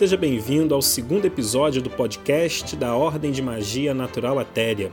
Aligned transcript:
Seja 0.00 0.16
bem-vindo 0.16 0.74
ao 0.74 0.80
segundo 0.80 1.26
episódio 1.26 1.82
do 1.82 1.90
podcast 1.90 2.74
da 2.74 2.96
Ordem 2.96 3.30
de 3.30 3.42
Magia 3.42 3.92
Natural 3.92 4.38
Atéria. 4.38 4.90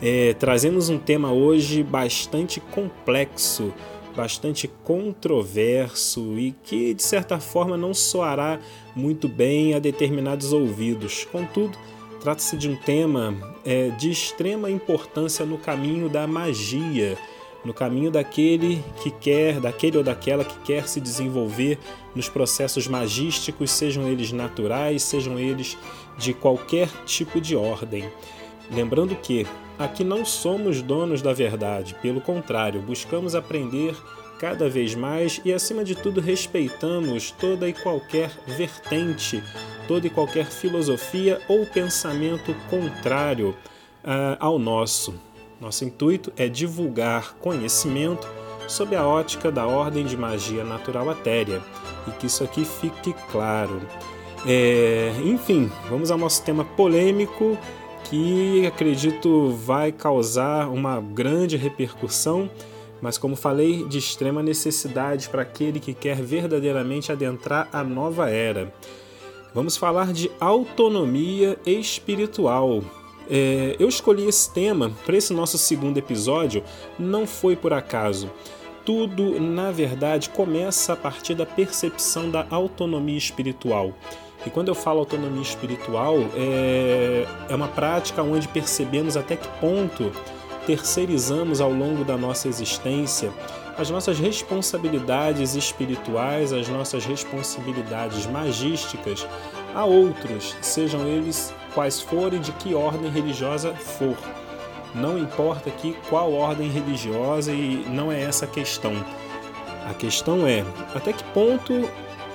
É, 0.00 0.34
trazemos 0.34 0.88
um 0.88 0.98
tema 0.98 1.32
hoje 1.32 1.82
bastante 1.82 2.60
complexo, 2.60 3.74
bastante 4.14 4.70
controverso 4.84 6.38
e 6.38 6.54
que, 6.62 6.94
de 6.94 7.02
certa 7.02 7.40
forma, 7.40 7.76
não 7.76 7.92
soará 7.92 8.60
muito 8.94 9.28
bem 9.28 9.74
a 9.74 9.80
determinados 9.80 10.52
ouvidos. 10.52 11.24
Contudo, 11.24 11.76
trata-se 12.20 12.56
de 12.56 12.68
um 12.68 12.76
tema 12.76 13.34
é, 13.64 13.88
de 13.88 14.12
extrema 14.12 14.70
importância 14.70 15.44
no 15.44 15.58
caminho 15.58 16.08
da 16.08 16.24
magia 16.28 17.18
no 17.64 17.74
caminho 17.74 18.10
daquele 18.10 18.82
que 19.02 19.10
quer, 19.10 19.60
daquele 19.60 19.98
ou 19.98 20.04
daquela 20.04 20.44
que 20.44 20.58
quer 20.60 20.88
se 20.88 21.00
desenvolver 21.00 21.78
nos 22.14 22.28
processos 22.28 22.86
magísticos, 22.88 23.70
sejam 23.70 24.08
eles 24.08 24.32
naturais, 24.32 25.02
sejam 25.02 25.38
eles 25.38 25.76
de 26.18 26.32
qualquer 26.32 26.88
tipo 27.04 27.40
de 27.40 27.54
ordem. 27.54 28.10
Lembrando 28.70 29.14
que 29.16 29.46
aqui 29.78 30.04
não 30.04 30.24
somos 30.24 30.80
donos 30.80 31.20
da 31.20 31.32
verdade, 31.32 31.94
pelo 32.00 32.20
contrário, 32.20 32.80
buscamos 32.80 33.34
aprender 33.34 33.96
cada 34.38 34.70
vez 34.70 34.94
mais 34.94 35.38
e, 35.44 35.52
acima 35.52 35.84
de 35.84 35.94
tudo, 35.94 36.18
respeitamos 36.18 37.30
toda 37.30 37.68
e 37.68 37.74
qualquer 37.74 38.30
vertente, 38.46 39.42
toda 39.86 40.06
e 40.06 40.10
qualquer 40.10 40.46
filosofia 40.46 41.38
ou 41.46 41.66
pensamento 41.66 42.54
contrário 42.70 43.50
uh, 44.02 44.36
ao 44.38 44.58
nosso. 44.58 45.14
Nosso 45.60 45.84
intuito 45.84 46.32
é 46.36 46.48
divulgar 46.48 47.34
conhecimento 47.34 48.26
sob 48.66 48.96
a 48.96 49.06
ótica 49.06 49.50
da 49.50 49.66
ordem 49.66 50.06
de 50.06 50.16
magia 50.16 50.64
natural 50.64 51.10
atéria 51.10 51.60
e 52.06 52.10
que 52.12 52.26
isso 52.26 52.42
aqui 52.42 52.64
fique 52.64 53.12
claro. 53.30 53.80
É, 54.46 55.12
enfim, 55.22 55.70
vamos 55.88 56.10
ao 56.10 56.16
nosso 56.16 56.42
tema 56.42 56.64
polêmico 56.64 57.58
que 58.04 58.66
acredito 58.66 59.50
vai 59.50 59.92
causar 59.92 60.68
uma 60.68 61.00
grande 61.00 61.56
repercussão, 61.56 62.50
mas 63.02 63.18
como 63.18 63.36
falei, 63.36 63.84
de 63.86 63.98
extrema 63.98 64.42
necessidade 64.42 65.28
para 65.28 65.42
aquele 65.42 65.78
que 65.78 65.92
quer 65.92 66.16
verdadeiramente 66.16 67.12
adentrar 67.12 67.68
a 67.72 67.84
nova 67.84 68.30
era. 68.30 68.72
Vamos 69.54 69.76
falar 69.76 70.12
de 70.12 70.30
autonomia 70.40 71.58
espiritual. 71.66 72.82
É, 73.30 73.76
eu 73.78 73.88
escolhi 73.88 74.26
esse 74.26 74.50
tema 74.52 74.90
para 75.06 75.16
esse 75.16 75.32
nosso 75.32 75.56
segundo 75.56 75.96
episódio 75.96 76.64
não 76.98 77.26
foi 77.26 77.54
por 77.54 77.72
acaso. 77.72 78.30
Tudo, 78.84 79.40
na 79.40 79.70
verdade, 79.70 80.30
começa 80.30 80.94
a 80.94 80.96
partir 80.96 81.34
da 81.34 81.46
percepção 81.46 82.28
da 82.28 82.44
autonomia 82.50 83.16
espiritual. 83.16 83.92
E 84.44 84.50
quando 84.50 84.68
eu 84.68 84.74
falo 84.74 84.98
autonomia 85.00 85.42
espiritual, 85.42 86.16
é, 86.34 87.26
é 87.48 87.54
uma 87.54 87.68
prática 87.68 88.22
onde 88.22 88.48
percebemos 88.48 89.16
até 89.16 89.36
que 89.36 89.46
ponto 89.60 90.10
terceirizamos 90.66 91.60
ao 91.60 91.72
longo 91.72 92.04
da 92.04 92.16
nossa 92.16 92.48
existência 92.48 93.32
as 93.80 93.88
nossas 93.88 94.18
responsabilidades 94.18 95.54
espirituais, 95.54 96.52
as 96.52 96.68
nossas 96.68 97.06
responsabilidades 97.06 98.26
magísticas 98.26 99.26
a 99.74 99.86
outros, 99.86 100.54
sejam 100.60 101.06
eles 101.06 101.54
quais 101.74 102.00
forem, 102.00 102.40
de 102.40 102.52
que 102.52 102.74
ordem 102.74 103.10
religiosa 103.10 103.74
for. 103.74 104.16
Não 104.94 105.18
importa 105.18 105.68
aqui 105.68 105.96
qual 106.08 106.32
ordem 106.32 106.68
religiosa 106.68 107.52
e 107.52 107.84
não 107.88 108.10
é 108.10 108.20
essa 108.20 108.44
a 108.44 108.48
questão. 108.48 108.92
A 109.88 109.94
questão 109.94 110.46
é 110.46 110.64
até 110.94 111.12
que 111.12 111.24
ponto 111.32 111.88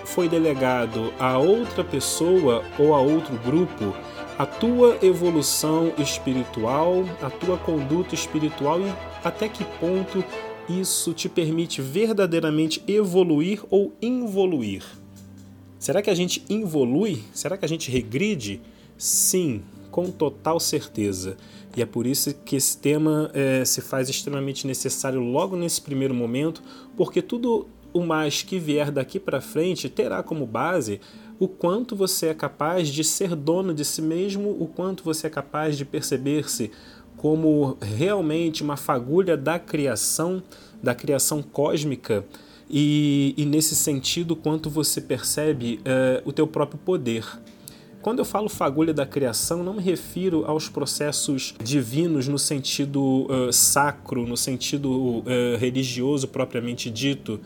foi 0.05 0.29
delegado 0.29 1.13
a 1.19 1.37
outra 1.37 1.83
pessoa 1.83 2.63
ou 2.77 2.93
a 2.93 2.99
outro 2.99 3.35
grupo 3.37 3.93
a 4.37 4.45
tua 4.45 4.97
evolução 5.01 5.93
espiritual, 5.97 7.05
a 7.21 7.29
tua 7.29 7.57
conduta 7.57 8.13
espiritual 8.13 8.81
e 8.81 8.93
até 9.23 9.47
que 9.47 9.63
ponto 9.79 10.23
isso 10.67 11.13
te 11.13 11.29
permite 11.29 11.81
verdadeiramente 11.81 12.83
evoluir 12.87 13.63
ou 13.69 13.93
involuir. 14.01 14.83
Será 15.79 16.01
que 16.01 16.09
a 16.09 16.15
gente 16.15 16.43
involui? 16.49 17.23
Será 17.33 17.57
que 17.57 17.63
a 17.63 17.67
gente 17.67 17.89
regride? 17.89 18.59
Sim, 18.97 19.61
com 19.91 20.09
total 20.11 20.59
certeza. 20.59 21.37
E 21.75 21.81
é 21.81 21.85
por 21.85 22.07
isso 22.07 22.33
que 22.45 22.55
esse 22.55 22.77
tema 22.77 23.29
é, 23.33 23.65
se 23.65 23.81
faz 23.81 24.09
extremamente 24.09 24.65
necessário 24.65 25.19
logo 25.19 25.55
nesse 25.55 25.81
primeiro 25.81 26.13
momento, 26.13 26.63
porque 26.95 27.21
tudo 27.21 27.67
o 27.93 28.01
mais 28.01 28.41
que 28.41 28.59
vier 28.59 28.91
daqui 28.91 29.19
para 29.19 29.41
frente 29.41 29.89
terá 29.89 30.21
como 30.21 30.45
base 30.45 30.99
o 31.39 31.47
quanto 31.47 31.95
você 31.95 32.27
é 32.27 32.33
capaz 32.33 32.87
de 32.87 33.03
ser 33.03 33.35
dono 33.35 33.73
de 33.73 33.83
si 33.83 34.01
mesmo, 34.01 34.51
o 34.51 34.67
quanto 34.67 35.03
você 35.03 35.27
é 35.27 35.29
capaz 35.29 35.77
de 35.77 35.83
perceber-se 35.83 36.71
como 37.17 37.77
realmente 37.81 38.63
uma 38.63 38.77
fagulha 38.77 39.35
da 39.35 39.59
criação, 39.59 40.41
da 40.81 40.95
criação 40.95 41.41
cósmica, 41.41 42.25
e, 42.69 43.33
e 43.37 43.45
nesse 43.45 43.75
sentido, 43.75 44.35
quanto 44.35 44.69
você 44.69 44.99
percebe 44.99 45.79
uh, 45.81 46.27
o 46.27 46.33
teu 46.33 46.47
próprio 46.47 46.79
poder. 46.79 47.23
Quando 48.05 48.19
eu 48.19 48.25
falo 48.25 48.47
fagulha 48.47 48.93
da 48.93 49.03
criação, 49.03 49.63
não 49.63 49.73
me 49.73 49.81
refiro 49.81 50.45
aos 50.45 50.69
processos 50.69 51.55
divinos 51.59 52.27
no 52.27 52.37
sentido 52.37 53.01
uh, 53.01 53.51
sacro, 53.51 54.27
no 54.27 54.37
sentido 54.37 54.91
uh, 54.91 55.23
religioso 55.57 56.27
propriamente 56.27 56.91
dito, 56.91 57.39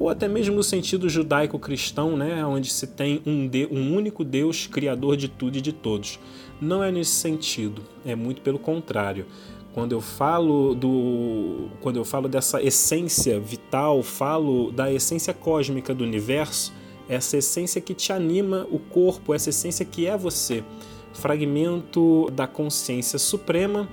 ou 0.00 0.08
até 0.08 0.26
mesmo 0.26 0.56
no 0.56 0.64
sentido 0.64 1.08
judaico-cristão, 1.08 2.16
né, 2.16 2.44
onde 2.44 2.72
se 2.72 2.88
tem 2.88 3.22
um, 3.24 3.46
de, 3.46 3.68
um 3.70 3.94
único 3.94 4.24
Deus 4.24 4.66
criador 4.66 5.16
de 5.16 5.28
tudo 5.28 5.58
e 5.58 5.60
de 5.60 5.72
todos. 5.72 6.18
Não 6.60 6.82
é 6.82 6.90
nesse 6.90 7.12
sentido, 7.12 7.80
é 8.04 8.16
muito 8.16 8.42
pelo 8.42 8.58
contrário. 8.58 9.26
Quando 9.72 9.92
eu 9.92 10.00
falo 10.00 10.74
do, 10.74 11.68
quando 11.80 11.98
eu 11.98 12.04
falo 12.04 12.28
dessa 12.28 12.60
essência 12.60 13.38
vital, 13.38 14.02
falo 14.02 14.72
da 14.72 14.92
essência 14.92 15.32
cósmica 15.32 15.94
do 15.94 16.02
universo, 16.02 16.72
essa 17.10 17.36
essência 17.36 17.80
que 17.80 17.92
te 17.92 18.12
anima 18.12 18.68
o 18.70 18.78
corpo, 18.78 19.34
essa 19.34 19.50
essência 19.50 19.84
que 19.84 20.06
é 20.06 20.16
você, 20.16 20.62
fragmento 21.12 22.30
da 22.32 22.46
consciência 22.46 23.18
suprema 23.18 23.88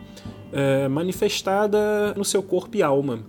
é, 0.54 0.88
manifestada 0.88 2.14
no 2.16 2.24
seu 2.24 2.44
corpo 2.44 2.78
e 2.78 2.84
alma. 2.84 3.20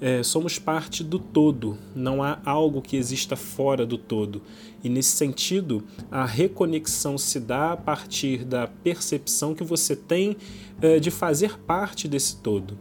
É, 0.00 0.22
somos 0.22 0.58
parte 0.58 1.04
do 1.04 1.18
todo, 1.18 1.78
não 1.94 2.22
há 2.22 2.40
algo 2.44 2.82
que 2.82 2.96
exista 2.96 3.36
fora 3.36 3.86
do 3.86 3.96
todo. 3.96 4.42
E 4.82 4.88
nesse 4.88 5.10
sentido, 5.10 5.84
a 6.10 6.24
reconexão 6.24 7.16
se 7.16 7.38
dá 7.38 7.72
a 7.72 7.76
partir 7.76 8.44
da 8.44 8.66
percepção 8.66 9.54
que 9.54 9.62
você 9.62 9.94
tem 9.94 10.36
é, 10.82 10.98
de 10.98 11.10
fazer 11.10 11.56
parte 11.58 12.08
desse 12.08 12.36
todo, 12.36 12.76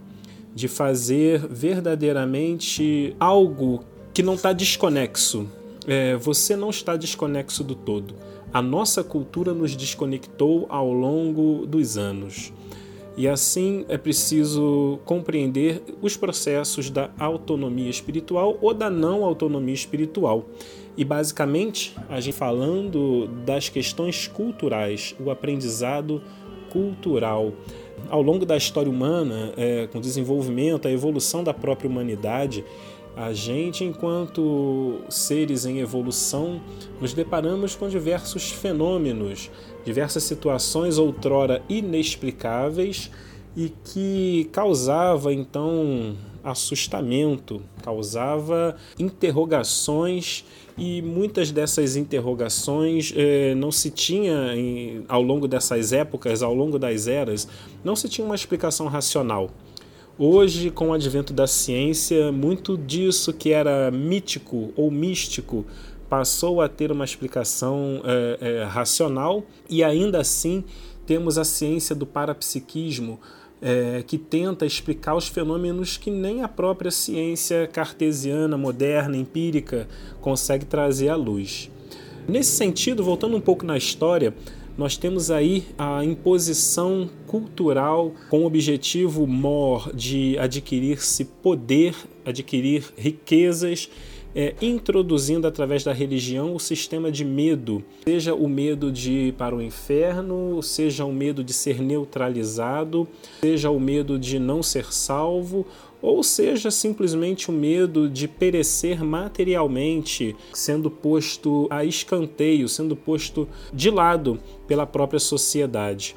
de 0.56 0.68
fazer 0.68 1.46
verdadeiramente 1.46 3.16
algo 3.20 3.84
que 4.14 4.24
não 4.24 4.36
está 4.36 4.52
desconexo, 4.54 5.48
é, 5.90 6.16
você 6.16 6.56
não 6.56 6.70
está 6.70 6.96
desconexo 6.96 7.64
do 7.64 7.74
todo. 7.74 8.14
A 8.54 8.62
nossa 8.62 9.04
cultura 9.04 9.56
nos 9.56 9.76
desconectou 9.76 10.68
ao 10.70 10.94
longo 10.94 11.66
dos 11.66 11.98
anos. 11.98 12.54
E 13.18 13.28
assim 13.28 13.86
é 13.90 13.98
preciso 13.98 15.00
compreender 15.04 15.82
os 16.00 16.16
processos 16.16 16.92
da 16.92 17.10
autonomia 17.18 17.90
espiritual 17.90 18.58
ou 18.62 18.72
da 18.72 18.90
não 18.90 19.26
autonomia 19.26 19.74
espiritual. 19.74 20.46
E 20.96 21.04
basicamente, 21.04 21.96
a 22.08 22.20
gente 22.20 22.38
falando 22.38 23.28
das 23.44 23.68
questões 23.68 24.28
culturais, 24.28 25.16
o 25.20 25.32
aprendizado 25.32 26.22
cultural. 26.70 27.52
Ao 28.10 28.22
longo 28.22 28.46
da 28.46 28.56
história 28.56 28.90
humana, 28.90 29.54
é, 29.58 29.88
com 29.88 29.98
o 29.98 30.02
desenvolvimento, 30.02 30.88
a 30.88 30.92
evolução 30.92 31.44
da 31.44 31.54
própria 31.54 31.90
humanidade, 31.90 32.64
a 33.20 33.34
gente, 33.34 33.84
enquanto 33.84 35.02
seres 35.10 35.66
em 35.66 35.80
evolução, 35.80 36.62
nos 37.02 37.12
deparamos 37.12 37.76
com 37.76 37.90
diversos 37.90 38.50
fenômenos, 38.50 39.52
diversas 39.84 40.24
situações 40.24 40.98
outrora 40.98 41.62
inexplicáveis 41.68 43.12
e 43.58 43.74
que 43.84 44.50
causava 44.54 45.34
então 45.34 46.16
assustamento, 46.42 47.62
causava 47.84 48.78
interrogações 48.98 50.46
e 50.78 51.02
muitas 51.02 51.52
dessas 51.52 51.98
interrogações 51.98 53.14
eh, 53.14 53.54
não 53.54 53.70
se 53.70 53.90
tinha 53.90 54.56
em, 54.56 55.04
ao 55.10 55.22
longo 55.22 55.46
dessas 55.46 55.92
épocas, 55.92 56.42
ao 56.42 56.56
longo 56.56 56.80
das 56.80 57.06
eras, 57.06 57.50
não 57.84 57.98
se 57.98 58.08
tinha 58.08 58.24
uma 58.24 58.36
explicação 58.36 58.88
racional. 58.88 59.50
Hoje, 60.22 60.70
com 60.70 60.90
o 60.90 60.94
advento 60.94 61.32
da 61.32 61.48
ciência, 61.48 62.30
muito 62.30 62.78
disso 62.78 63.32
que 63.32 63.54
era 63.54 63.90
mítico 63.90 64.74
ou 64.76 64.92
místico 64.92 65.66
passou 66.10 66.62
a 66.62 66.68
ter 66.68 66.92
uma 66.92 67.06
explicação 67.06 68.02
é, 68.04 68.38
é, 68.42 68.64
racional 68.66 69.46
e 69.70 69.82
ainda 69.82 70.20
assim 70.20 70.66
temos 71.06 71.38
a 71.38 71.46
ciência 71.46 71.96
do 71.96 72.06
parapsiquismo 72.06 73.18
é, 73.62 74.04
que 74.06 74.18
tenta 74.18 74.66
explicar 74.66 75.16
os 75.16 75.30
fenômenos 75.30 75.96
que 75.96 76.12
nem 76.12 76.44
a 76.44 76.50
própria 76.50 76.92
ciência 76.92 77.66
cartesiana, 77.72 78.58
moderna, 78.58 79.16
empírica 79.16 79.88
consegue 80.20 80.66
trazer 80.66 81.08
à 81.08 81.16
luz. 81.16 81.72
Nesse 82.28 82.52
sentido, 82.52 83.06
voltando 83.06 83.38
um 83.38 83.42
pouco 83.42 83.66
na 83.66 83.78
história, 83.78 84.34
nós 84.80 84.96
temos 84.96 85.30
aí 85.30 85.66
a 85.78 86.06
imposição 86.06 87.10
cultural 87.28 88.14
com 88.30 88.44
o 88.44 88.46
objetivo 88.46 89.28
mor 89.28 89.94
de 89.94 90.40
adquirir-se 90.40 91.26
poder, 91.26 91.94
adquirir 92.24 92.86
riquezas 92.98 93.90
é, 94.34 94.56
introduzindo 94.62 95.46
através 95.48 95.84
da 95.84 95.92
religião 95.92 96.56
o 96.56 96.60
sistema 96.60 97.12
de 97.12 97.26
medo, 97.26 97.84
seja 98.06 98.34
o 98.34 98.48
medo 98.48 98.90
de 98.90 99.12
ir 99.12 99.34
para 99.34 99.54
o 99.56 99.62
inferno, 99.62 100.62
seja 100.62 101.04
o 101.04 101.12
medo 101.12 101.44
de 101.44 101.52
ser 101.52 101.82
neutralizado, 101.82 103.08
seja 103.42 103.70
o 103.70 103.80
medo 103.80 104.18
de 104.18 104.40
não 104.40 104.62
ser 104.62 104.94
salvo, 104.94 105.66
ou 106.02 106.24
seja 106.24 106.72
simplesmente 106.72 107.50
o 107.50 107.54
medo 107.54 108.10
de 108.10 108.28
perecer 108.28 109.04
materialmente, 109.04 110.36
sendo 110.54 110.90
posto 110.90 111.68
a 111.70 111.84
escanteio, 111.84 112.70
sendo 112.70 112.96
posto 112.96 113.48
de 113.74 113.90
lado 113.90 114.40
pela 114.68 114.86
própria 114.86 115.20
sociedade. 115.20 116.16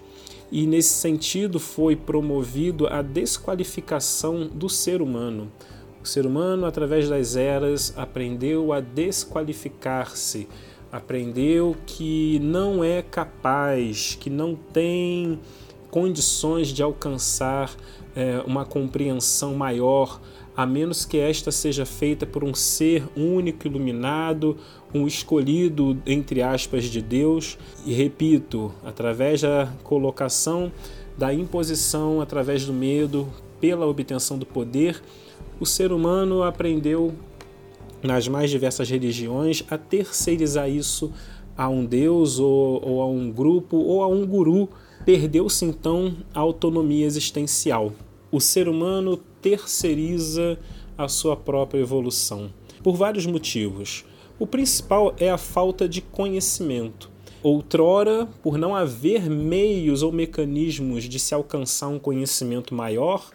E 0.51 0.67
nesse 0.67 0.95
sentido 0.95 1.59
foi 1.59 1.97
promovido 1.97 2.87
a 2.87 3.01
desqualificação 3.01 4.47
do 4.47 4.69
ser 4.69 5.01
humano. 5.01 5.51
O 6.03 6.07
ser 6.07 6.27
humano, 6.27 6.67
através 6.67 7.09
das 7.09 7.37
eras, 7.37 7.95
aprendeu 7.97 8.73
a 8.73 8.81
desqualificar-se, 8.81 10.49
aprendeu 10.91 11.75
que 11.87 12.39
não 12.41 12.85
é 12.85 13.03
capaz, 13.03 14.17
que 14.21 14.29
não 14.29 14.55
tem 14.55 15.39
condições 15.93 16.69
de 16.69 16.83
alcançar 16.83 17.71
é, 18.17 18.43
uma 18.47 18.65
compreensão 18.65 19.55
maior, 19.55 20.23
a 20.57 20.65
menos 20.65 21.05
que 21.05 21.19
esta 21.19 21.53
seja 21.53 21.85
feita 21.85 22.25
por 22.25 22.43
um 22.43 22.55
ser 22.55 23.07
único, 23.15 23.67
iluminado, 23.67 24.57
um 24.95 25.07
escolhido, 25.07 26.01
entre 26.07 26.41
aspas, 26.41 26.85
de 26.85 27.03
Deus. 27.03 27.59
E 27.85 27.93
repito, 27.93 28.73
através 28.83 29.43
da 29.43 29.71
colocação 29.85 30.73
da 31.17 31.33
imposição, 31.33 32.23
através 32.23 32.65
do 32.65 32.73
medo, 32.73 33.29
pela 33.61 33.87
obtenção 33.87 34.39
do 34.39 34.47
poder, 34.47 35.03
o 35.61 35.67
ser 35.67 35.93
humano 35.93 36.43
aprendeu 36.43 37.13
nas 38.03 38.27
mais 38.29 38.51
diversas 38.51 38.89
religiões 38.89 39.63
a 39.71 39.77
terceirizar 39.77 40.71
isso 40.71 41.13
a 41.55 41.69
um 41.69 41.85
deus 41.85 42.39
ou, 42.39 42.83
ou 42.83 43.03
a 43.03 43.07
um 43.07 43.31
grupo 43.31 43.77
ou 43.77 44.03
a 44.03 44.09
um 44.09 44.27
guru. 44.27 44.71
Perdeu-se 45.05 45.65
então 45.65 46.17
a 46.33 46.39
autonomia 46.39 47.05
existencial. 47.05 47.93
O 48.31 48.41
ser 48.41 48.69
humano 48.69 49.17
terceiriza 49.41 50.57
a 50.97 51.09
sua 51.09 51.37
própria 51.37 51.81
evolução 51.81 52.53
por 52.85 52.95
vários 52.95 53.27
motivos. 53.27 54.05
O 54.39 54.47
principal 54.47 55.15
é 55.19 55.29
a 55.29 55.37
falta 55.37 55.89
de 55.89 56.01
conhecimento. 56.01 57.11
Outrora, 57.43 58.29
por 58.43 58.57
não 58.57 58.77
haver 58.77 59.29
meios 59.29 60.05
ou 60.05 60.13
mecanismos 60.13 61.05
de 61.05 61.19
se 61.19 61.35
alcançar 61.35 61.89
um 61.89 61.99
conhecimento 61.99 62.73
maior, 62.73 63.31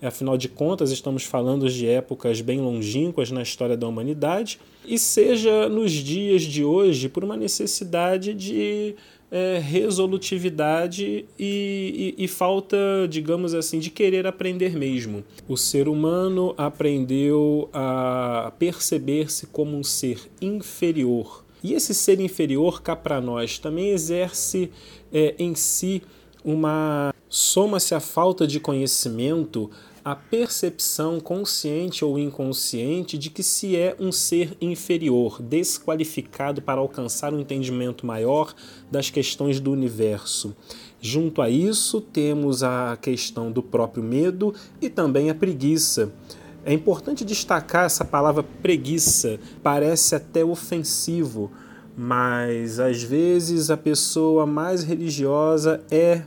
afinal 0.00 0.38
de 0.38 0.48
contas, 0.48 0.90
estamos 0.90 1.24
falando 1.24 1.68
de 1.68 1.86
épocas 1.86 2.40
bem 2.40 2.60
longínquas 2.60 3.30
na 3.30 3.42
história 3.42 3.76
da 3.76 3.86
humanidade, 3.86 4.58
e 4.86 4.98
seja 4.98 5.68
nos 5.68 5.92
dias 5.92 6.42
de 6.42 6.64
hoje 6.64 7.08
por 7.08 7.24
uma 7.24 7.36
necessidade 7.36 8.32
de 8.32 8.94
é, 9.34 9.58
resolutividade 9.58 11.26
e, 11.36 12.14
e, 12.16 12.24
e, 12.24 12.28
falta, 12.28 12.76
digamos 13.10 13.52
assim, 13.52 13.80
de 13.80 13.90
querer 13.90 14.28
aprender 14.28 14.76
mesmo. 14.76 15.24
O 15.48 15.56
ser 15.56 15.88
humano 15.88 16.54
aprendeu 16.56 17.68
a 17.72 18.52
perceber-se 18.60 19.48
como 19.48 19.76
um 19.76 19.82
ser 19.82 20.20
inferior. 20.40 21.44
E 21.64 21.74
esse 21.74 21.92
ser 21.92 22.20
inferior, 22.20 22.80
cá 22.80 22.94
para 22.94 23.20
nós, 23.20 23.58
também 23.58 23.88
exerce 23.88 24.70
é, 25.12 25.34
em 25.36 25.56
si 25.56 26.00
uma. 26.44 27.12
Soma-se 27.28 27.92
a 27.92 27.98
falta 27.98 28.46
de 28.46 28.60
conhecimento 28.60 29.68
a 30.04 30.14
percepção 30.14 31.18
consciente 31.18 32.04
ou 32.04 32.18
inconsciente 32.18 33.16
de 33.16 33.30
que 33.30 33.42
se 33.42 33.74
é 33.74 33.96
um 33.98 34.12
ser 34.12 34.54
inferior, 34.60 35.40
desqualificado 35.40 36.60
para 36.60 36.78
alcançar 36.78 37.32
um 37.32 37.40
entendimento 37.40 38.04
maior 38.04 38.54
das 38.90 39.08
questões 39.08 39.58
do 39.58 39.72
universo. 39.72 40.54
Junto 41.00 41.40
a 41.40 41.48
isso, 41.48 42.02
temos 42.02 42.62
a 42.62 42.98
questão 43.00 43.50
do 43.50 43.62
próprio 43.62 44.02
medo 44.02 44.54
e 44.78 44.90
também 44.90 45.30
a 45.30 45.34
preguiça. 45.34 46.12
É 46.66 46.72
importante 46.72 47.24
destacar 47.24 47.86
essa 47.86 48.04
palavra 48.04 48.42
preguiça, 48.42 49.40
parece 49.62 50.14
até 50.14 50.44
ofensivo, 50.44 51.50
mas 51.96 52.78
às 52.78 53.02
vezes 53.02 53.70
a 53.70 53.76
pessoa 53.76 54.44
mais 54.44 54.82
religiosa 54.82 55.82
é 55.90 56.24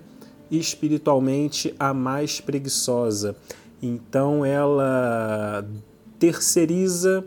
espiritualmente 0.50 1.76
a 1.78 1.94
mais 1.94 2.40
preguiçosa. 2.40 3.36
Então 3.82 4.44
ela 4.44 5.68
terceiriza, 6.18 7.26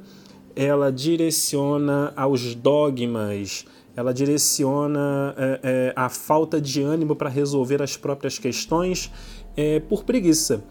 ela 0.56 0.91
direciona 0.91 2.12
aos 2.17 2.55
dogmas, 2.55 3.64
ela 3.97 4.12
direciona 4.12 5.35
é, 5.37 5.61
é, 5.62 5.93
a 5.94 6.08
falta 6.08 6.61
de 6.61 6.82
ânimo 6.82 7.14
para 7.14 7.29
resolver 7.29 7.82
as 7.82 7.97
próprias 7.97 8.38
questões 8.38 9.11
é, 9.56 9.81
por 9.81 10.05
preguiça. 10.05 10.64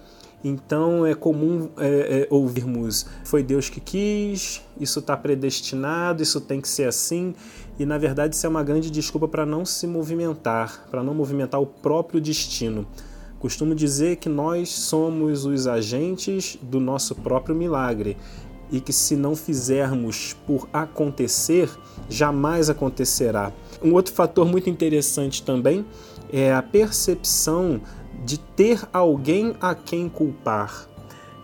Então 0.44 1.06
é 1.06 1.14
comum 1.14 1.70
é, 1.78 2.22
é, 2.22 2.28
ouvirmos: 2.30 3.06
foi 3.26 3.44
Deus 3.44 3.70
que 3.70 3.80
quis, 3.80 4.62
isso 4.80 5.00
está 5.00 5.16
predestinado, 5.18 6.24
isso 6.24 6.40
tem 6.40 6.62
que 6.62 6.68
ser 6.68 6.88
assim. 6.88 7.36
E 7.78 7.86
na 7.86 7.98
verdade 7.98 8.36
isso 8.36 8.46
é 8.46 8.50
uma 8.50 8.64
grande 8.64 8.90
desculpa 8.90 9.28
para 9.28 9.46
não 9.46 9.66
se 9.66 9.86
movimentar, 9.86 10.88
para 10.90 11.04
não 11.04 11.14
movimentar 11.14 11.62
o 11.62 11.66
próprio 11.66 12.22
destino. 12.22 12.88
Costumo 13.40 13.74
dizer 13.74 14.18
que 14.18 14.28
nós 14.28 14.70
somos 14.70 15.46
os 15.46 15.66
agentes 15.66 16.58
do 16.62 16.80
nosso 16.80 17.16
próprio 17.16 17.56
milagre 17.56 18.18
e 18.72 18.82
que 18.82 18.92
se 18.92 19.16
não 19.16 19.36
fizermos 19.36 20.36
por 20.46 20.68
acontecer, 20.74 21.70
jamais 22.10 22.70
acontecerá. 22.70 23.54
Um 23.82 23.94
outro 23.94 24.14
fator 24.14 24.46
muito 24.46 24.70
interessante 24.70 25.42
também 25.42 25.86
é 26.32 26.54
a 26.54 26.62
percepção 26.62 27.82
de 28.26 28.38
ter 28.38 28.86
alguém 28.92 29.56
a 29.62 29.74
quem 29.74 30.10
culpar. 30.10 30.89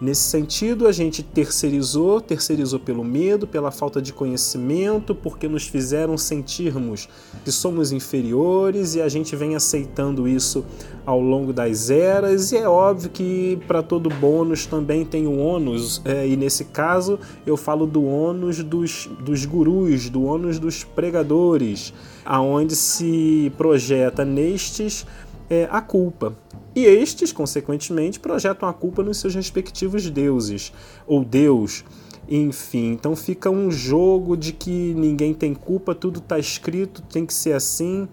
Nesse 0.05 0.21
sentido, 0.21 0.87
a 0.87 0.91
gente 0.91 1.23
terceirizou, 1.23 2.21
terceirizou 2.21 2.79
pelo 2.79 3.03
medo, 3.03 3.47
pela 3.47 3.71
falta 3.71 3.99
de 3.99 4.13
conhecimento, 4.13 5.15
porque 5.15 5.47
nos 5.47 5.65
fizeram 5.65 6.15
sentirmos 6.15 7.09
que 7.43 7.51
somos 7.51 7.91
inferiores 7.91 8.93
e 8.93 9.01
a 9.01 9.09
gente 9.09 9.35
vem 9.35 9.55
aceitando 9.55 10.27
isso 10.27 10.63
ao 11.07 11.19
longo 11.19 11.51
das 11.51 11.89
eras. 11.89 12.51
E 12.51 12.57
é 12.57 12.69
óbvio 12.69 13.09
que 13.09 13.57
para 13.65 13.81
todo 13.81 14.07
bônus 14.07 14.67
também 14.67 15.03
tem 15.03 15.25
o 15.25 15.39
ônus, 15.39 16.03
é, 16.05 16.27
e 16.27 16.37
nesse 16.37 16.65
caso 16.65 17.17
eu 17.43 17.57
falo 17.57 17.87
do 17.87 18.05
ônus 18.05 18.63
dos, 18.63 19.09
dos 19.19 19.43
gurus, 19.43 20.07
do 20.07 20.23
ônus 20.23 20.59
dos 20.59 20.83
pregadores, 20.83 21.91
aonde 22.23 22.75
se 22.75 23.51
projeta 23.57 24.23
nestes 24.23 25.03
é, 25.49 25.67
a 25.71 25.81
culpa. 25.81 26.35
E 26.75 26.83
estes, 26.85 27.31
consequentemente, 27.31 28.19
projetam 28.19 28.67
a 28.67 28.73
culpa 28.73 29.01
nos 29.01 29.17
seus 29.17 29.33
respectivos 29.33 30.09
deuses, 30.09 30.73
ou 31.07 31.23
Deus, 31.23 31.85
enfim. 32.27 32.91
Então 32.91 33.15
fica 33.15 33.49
um 33.49 33.71
jogo 33.71 34.35
de 34.35 34.51
que 34.51 34.93
ninguém 34.95 35.33
tem 35.33 35.53
culpa, 35.53 35.95
tudo 35.95 36.19
está 36.19 36.37
escrito, 36.37 37.01
tem 37.01 37.25
que 37.25 37.33
ser 37.33 37.53
assim, 37.53 38.07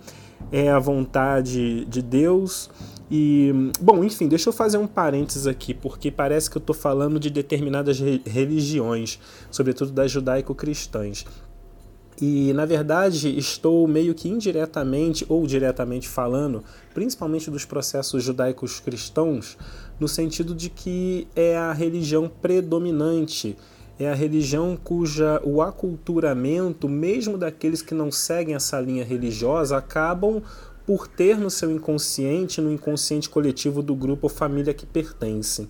é 0.50 0.70
a 0.70 0.78
vontade 0.78 1.84
de 1.86 2.02
Deus. 2.02 2.70
E, 3.10 3.52
bom, 3.80 4.02
enfim, 4.02 4.26
deixa 4.26 4.48
eu 4.48 4.52
fazer 4.54 4.78
um 4.78 4.86
parênteses 4.86 5.46
aqui, 5.46 5.74
porque 5.74 6.10
parece 6.10 6.50
que 6.50 6.56
eu 6.56 6.60
estou 6.60 6.74
falando 6.74 7.20
de 7.20 7.28
determinadas 7.28 8.00
religiões, 8.00 9.18
sobretudo 9.50 9.92
das 9.92 10.10
judaico-cristãs. 10.10 11.26
E 12.24 12.52
na 12.52 12.64
verdade 12.64 13.36
estou 13.36 13.84
meio 13.88 14.14
que 14.14 14.28
indiretamente 14.28 15.26
ou 15.28 15.44
diretamente 15.44 16.08
falando, 16.08 16.62
principalmente 16.94 17.50
dos 17.50 17.64
processos 17.64 18.22
judaicos 18.22 18.78
cristãos, 18.78 19.58
no 19.98 20.06
sentido 20.06 20.54
de 20.54 20.70
que 20.70 21.26
é 21.34 21.56
a 21.56 21.72
religião 21.72 22.30
predominante, 22.40 23.56
é 23.98 24.08
a 24.08 24.14
religião 24.14 24.78
cuja 24.80 25.40
o 25.42 25.60
aculturamento, 25.60 26.88
mesmo 26.88 27.36
daqueles 27.36 27.82
que 27.82 27.92
não 27.92 28.12
seguem 28.12 28.54
essa 28.54 28.80
linha 28.80 29.04
religiosa, 29.04 29.76
acabam 29.76 30.40
por 30.86 31.08
ter 31.08 31.36
no 31.36 31.50
seu 31.50 31.72
inconsciente, 31.72 32.60
no 32.60 32.72
inconsciente 32.72 33.28
coletivo 33.28 33.82
do 33.82 33.96
grupo 33.96 34.26
ou 34.26 34.30
família 34.30 34.72
que 34.72 34.86
pertence. 34.86 35.68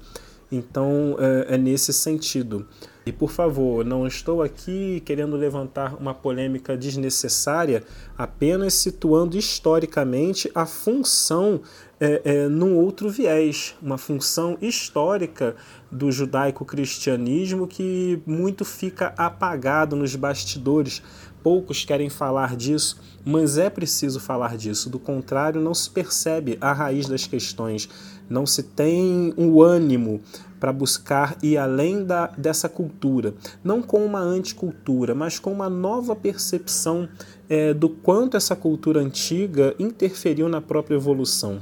Então 0.53 1.17
é, 1.19 1.55
é 1.55 1.59
nesse 1.59 1.93
sentido. 1.93 2.67
E 3.05 3.11
por 3.11 3.31
favor, 3.31 3.85
não 3.85 4.07
estou 4.07 4.43
aqui 4.43 5.03
querendo 5.05 5.35
levantar 5.37 5.97
uma 6.01 6.15
polêmica 6.15 6.77
desnecessária, 6.77 7.83
apenas 8.17 8.75
situando 8.75 9.37
historicamente 9.37 10.49
a 10.55 10.65
função 10.65 11.61
é, 11.99 12.23
é, 12.25 12.49
num 12.49 12.77
outro 12.77 13.11
viés, 13.11 13.75
uma 13.83 13.99
função 13.99 14.57
histórica 14.61 15.57
do 15.91 16.13
judaico-cristianismo 16.13 17.67
que 17.67 18.21
muito 18.25 18.65
fica 18.65 19.13
apagado 19.17 19.97
nos 19.97 20.15
bastidores, 20.15 21.03
poucos 21.43 21.85
querem 21.85 22.09
falar 22.09 22.57
disso, 22.57 23.01
mas 23.25 23.59
é 23.59 23.69
preciso 23.69 24.21
falar 24.21 24.57
disso. 24.57 24.89
Do 24.89 24.99
contrário, 24.99 25.61
não 25.61 25.75
se 25.75 25.91
percebe 25.91 26.57
a 26.61 26.73
raiz 26.73 27.07
das 27.07 27.27
questões, 27.27 27.89
não 28.33 28.47
se 28.47 28.63
tem 28.63 29.33
o 29.37 29.63
ânimo 29.63 30.21
para 30.59 30.73
buscar 30.73 31.37
ir 31.43 31.57
além 31.57 32.05
da, 32.05 32.29
dessa 32.39 32.69
cultura, 32.69 33.35
não 33.63 33.83
com 33.83 34.05
uma 34.05 34.21
anticultura, 34.21 35.15
mas 35.15 35.39
com 35.39 35.53
uma 35.53 35.69
nova 35.69 36.15
percepção 36.15 37.09
é, 37.49 37.75
do 37.75 37.89
quanto 37.89 38.37
essa 38.37 38.57
cultura 38.57 39.01
antiga 39.01 39.75
interferiu 39.79 40.49
na 40.49 40.61
própria 40.61 40.95
evolução. 40.95 41.61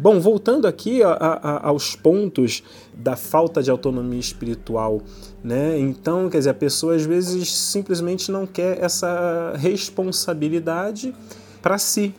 Bom, 0.00 0.20
voltando 0.20 0.66
aqui 0.66 1.02
a, 1.02 1.10
a, 1.12 1.68
aos 1.68 1.96
pontos 1.96 2.62
da 2.94 3.16
falta 3.16 3.62
de 3.62 3.70
autonomia 3.70 4.20
espiritual, 4.20 5.00
né? 5.42 5.78
Então, 5.78 6.28
quer 6.28 6.38
dizer, 6.38 6.50
a 6.50 6.54
pessoa 6.54 6.94
às 6.94 7.04
vezes 7.04 7.50
simplesmente 7.56 8.30
não 8.30 8.46
quer 8.46 8.82
essa 8.82 9.54
responsabilidade 9.56 11.14
para 11.62 11.78
si, 11.78 12.14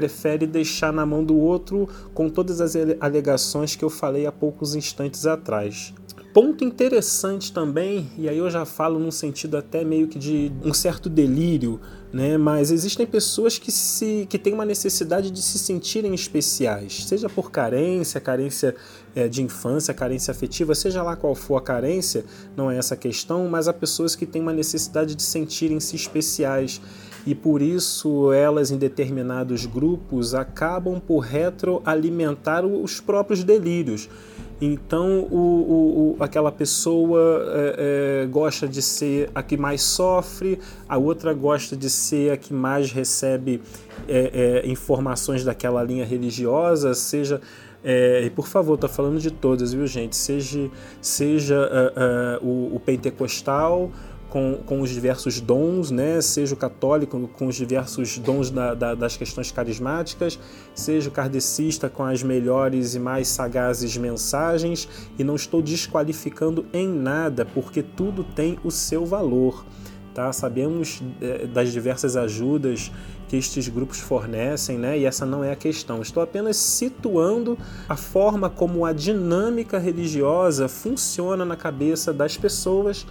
prefere 0.00 0.46
deixar 0.46 0.90
na 0.94 1.04
mão 1.04 1.22
do 1.22 1.36
outro 1.36 1.86
com 2.14 2.30
todas 2.30 2.58
as 2.62 2.74
alegações 3.00 3.76
que 3.76 3.84
eu 3.84 3.90
falei 3.90 4.24
há 4.24 4.32
poucos 4.32 4.74
instantes 4.74 5.26
atrás. 5.26 5.92
Ponto 6.32 6.64
interessante 6.64 7.52
também, 7.52 8.08
e 8.16 8.28
aí 8.28 8.38
eu 8.38 8.48
já 8.48 8.64
falo 8.64 8.98
num 8.98 9.10
sentido 9.10 9.58
até 9.58 9.84
meio 9.84 10.06
que 10.08 10.18
de 10.18 10.50
um 10.64 10.72
certo 10.72 11.10
delírio, 11.10 11.80
né? 12.12 12.38
Mas 12.38 12.70
existem 12.70 13.04
pessoas 13.04 13.58
que 13.58 13.70
se 13.70 14.26
que 14.30 14.38
têm 14.38 14.54
uma 14.54 14.64
necessidade 14.64 15.30
de 15.30 15.42
se 15.42 15.58
sentirem 15.58 16.14
especiais, 16.14 17.04
seja 17.04 17.28
por 17.28 17.50
carência, 17.50 18.20
carência 18.20 18.74
é, 19.14 19.28
de 19.28 19.42
infância, 19.42 19.92
carência 19.92 20.30
afetiva, 20.30 20.74
seja 20.74 21.02
lá 21.02 21.14
qual 21.14 21.34
for 21.34 21.56
a 21.56 21.60
carência, 21.60 22.24
não 22.56 22.70
é 22.70 22.78
essa 22.78 22.94
a 22.94 22.96
questão, 22.96 23.48
mas 23.48 23.68
há 23.68 23.72
pessoas 23.72 24.16
que 24.16 24.24
têm 24.24 24.40
uma 24.40 24.54
necessidade 24.54 25.14
de 25.14 25.22
sentirem-se 25.22 25.94
especiais 25.94 26.80
e 27.26 27.34
por 27.34 27.60
isso 27.60 28.32
elas 28.32 28.70
em 28.70 28.78
determinados 28.78 29.66
grupos 29.66 30.34
acabam 30.34 31.00
por 31.00 31.20
retroalimentar 31.20 32.64
os 32.64 33.00
próprios 33.00 33.44
delírios. 33.44 34.08
Então, 34.60 35.20
o, 35.30 35.36
o, 35.36 36.16
o, 36.18 36.22
aquela 36.22 36.52
pessoa 36.52 37.18
é, 37.46 38.24
é, 38.24 38.26
gosta 38.26 38.68
de 38.68 38.82
ser 38.82 39.30
a 39.34 39.42
que 39.42 39.56
mais 39.56 39.80
sofre, 39.80 40.58
a 40.86 40.98
outra 40.98 41.32
gosta 41.32 41.74
de 41.74 41.88
ser 41.88 42.32
a 42.32 42.36
que 42.36 42.52
mais 42.52 42.92
recebe 42.92 43.62
é, 44.06 44.62
é 44.64 44.68
informações 44.68 45.42
daquela 45.44 45.82
linha 45.82 46.04
religiosa, 46.04 46.92
seja. 46.94 47.40
É, 47.82 48.22
e 48.26 48.28
por 48.28 48.46
favor, 48.46 48.74
estou 48.74 48.90
falando 48.90 49.18
de 49.18 49.30
todas, 49.30 49.72
viu, 49.72 49.86
gente? 49.86 50.14
Seja, 50.14 50.70
seja 51.00 51.70
é, 51.96 52.38
o, 52.42 52.76
o 52.76 52.82
pentecostal, 52.84 53.90
com, 54.30 54.60
com 54.64 54.80
os 54.80 54.90
diversos 54.90 55.40
dons, 55.40 55.90
né? 55.90 56.20
seja 56.20 56.54
o 56.54 56.56
católico 56.56 57.28
com 57.36 57.48
os 57.48 57.56
diversos 57.56 58.16
dons 58.16 58.50
da, 58.50 58.72
da, 58.72 58.94
das 58.94 59.16
questões 59.16 59.50
carismáticas, 59.50 60.38
seja 60.74 61.08
o 61.08 61.12
kardecista 61.12 61.90
com 61.90 62.04
as 62.04 62.22
melhores 62.22 62.94
e 62.94 63.00
mais 63.00 63.28
sagazes 63.28 63.96
mensagens, 63.96 64.88
e 65.18 65.24
não 65.24 65.34
estou 65.34 65.60
desqualificando 65.60 66.64
em 66.72 66.88
nada, 66.88 67.44
porque 67.44 67.82
tudo 67.82 68.24
tem 68.24 68.58
o 68.64 68.70
seu 68.70 69.04
valor. 69.04 69.66
Tá? 70.14 70.32
Sabemos 70.32 71.02
é, 71.20 71.46
das 71.46 71.72
diversas 71.72 72.16
ajudas 72.16 72.90
que 73.28 73.36
estes 73.36 73.68
grupos 73.68 74.00
fornecem, 74.00 74.76
né? 74.76 74.98
e 74.98 75.04
essa 75.04 75.24
não 75.24 75.44
é 75.44 75.52
a 75.52 75.56
questão. 75.56 76.02
Estou 76.02 76.22
apenas 76.22 76.56
situando 76.56 77.56
a 77.88 77.96
forma 77.96 78.50
como 78.50 78.84
a 78.84 78.92
dinâmica 78.92 79.78
religiosa 79.78 80.68
funciona 80.68 81.44
na 81.44 81.56
cabeça 81.56 82.12
das 82.12 82.36
pessoas 82.36 83.06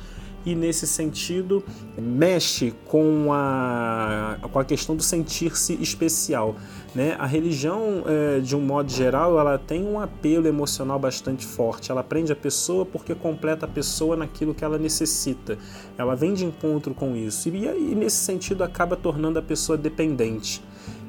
e 0.46 0.56
nesse 0.56 0.88
sentido 0.88 1.64
mexe 1.98 2.74
com 2.86 3.30
a, 3.32 4.38
com 4.52 4.60
a 4.60 4.66
questão 4.66 4.96
do 4.96 5.04
sentir-se 5.04 5.74
especial. 5.82 6.56
Né? 6.96 7.16
A 7.20 7.26
religião, 7.26 8.04
é, 8.06 8.40
de 8.40 8.56
um 8.56 8.62
modo 8.62 8.92
geral, 8.92 9.40
ela 9.40 9.58
tem 9.58 9.86
um 9.86 10.00
apelo 10.00 10.48
emocional 10.48 10.98
bastante 10.98 11.46
forte. 11.46 11.92
Ela 11.92 12.04
prende 12.04 12.32
a 12.32 12.36
pessoa 12.36 12.86
porque 12.86 13.14
completa 13.14 13.66
a 13.66 13.70
pessoa 13.70 14.16
naquilo 14.16 14.56
que 14.56 14.64
ela 14.64 14.78
necessita. 14.78 15.58
Ela 15.98 16.16
vem 16.16 16.34
de 16.34 16.46
encontro 16.46 16.94
com 16.94 17.16
isso 17.16 17.50
e, 17.50 17.66
e 17.66 17.96
nesse 17.96 18.18
sentido 18.18 18.64
acaba 18.64 18.96
tornando 18.96 19.38
a 19.38 19.42
pessoa 19.42 19.78
dependente. 19.78 20.64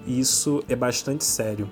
Isso 0.06 0.62
é 0.68 0.76
bastante 0.76 1.24
sério. 1.24 1.68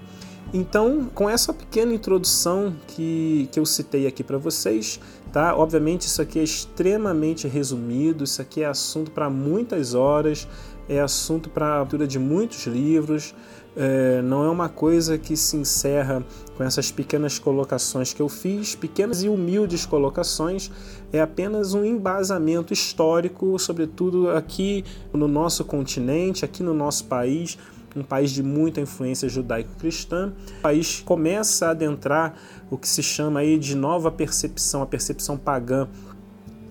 Então, 0.52 1.11
com 1.14 1.28
essa 1.28 1.52
pequena 1.52 1.93
introdução 1.93 2.75
que, 2.87 3.49
que 3.52 3.61
eu 3.61 3.67
citei 3.67 4.07
aqui 4.07 4.25
para 4.25 4.38
vocês, 4.38 4.99
tá? 5.31 5.55
Obviamente 5.55 6.02
isso 6.02 6.23
aqui 6.23 6.38
é 6.38 6.43
extremamente 6.43 7.47
resumido, 7.47 8.25
isso 8.25 8.40
aqui 8.40 8.62
é 8.62 8.67
assunto 8.67 9.11
para 9.11 9.28
muitas 9.28 9.95
horas, 9.95 10.49
é 10.88 11.00
assunto 11.00 11.50
para 11.50 11.75
a 11.75 11.78
leitura 11.81 12.07
de 12.07 12.19
muitos 12.19 12.67
livros, 12.67 13.35
é, 13.76 14.23
não 14.23 14.43
é 14.43 14.49
uma 14.49 14.71
coisa 14.71 15.19
que 15.19 15.37
se 15.37 15.57
encerra 15.57 16.25
com 16.57 16.64
essas 16.64 16.90
pequenas 16.90 17.38
colocações 17.38 18.14
que 18.14 18.23
eu 18.23 18.28
fiz, 18.28 18.75
pequenas 18.75 19.23
e 19.23 19.28
humildes 19.28 19.85
colocações, 19.85 20.71
é 21.12 21.21
apenas 21.21 21.75
um 21.75 21.85
embasamento 21.85 22.73
histórico, 22.73 23.59
sobretudo 23.59 24.31
aqui 24.31 24.83
no 25.12 25.28
nosso 25.28 25.62
continente, 25.62 26.45
aqui 26.45 26.62
no 26.62 26.73
nosso 26.73 27.05
país, 27.05 27.59
um 27.97 28.02
país 28.02 28.30
de 28.30 28.42
muita 28.42 28.80
influência 28.80 29.28
judaico-cristã. 29.28 30.33
O 30.59 30.61
país 30.61 31.02
começa 31.04 31.66
a 31.66 31.71
adentrar 31.71 32.35
o 32.71 32.76
que 32.76 32.88
se 32.88 33.02
chama 33.02 33.40
aí 33.40 33.59
de 33.59 33.75
nova 33.75 34.11
percepção, 34.11 34.83
a 34.83 34.87
percepção 34.87 35.37
pagã 35.37 35.88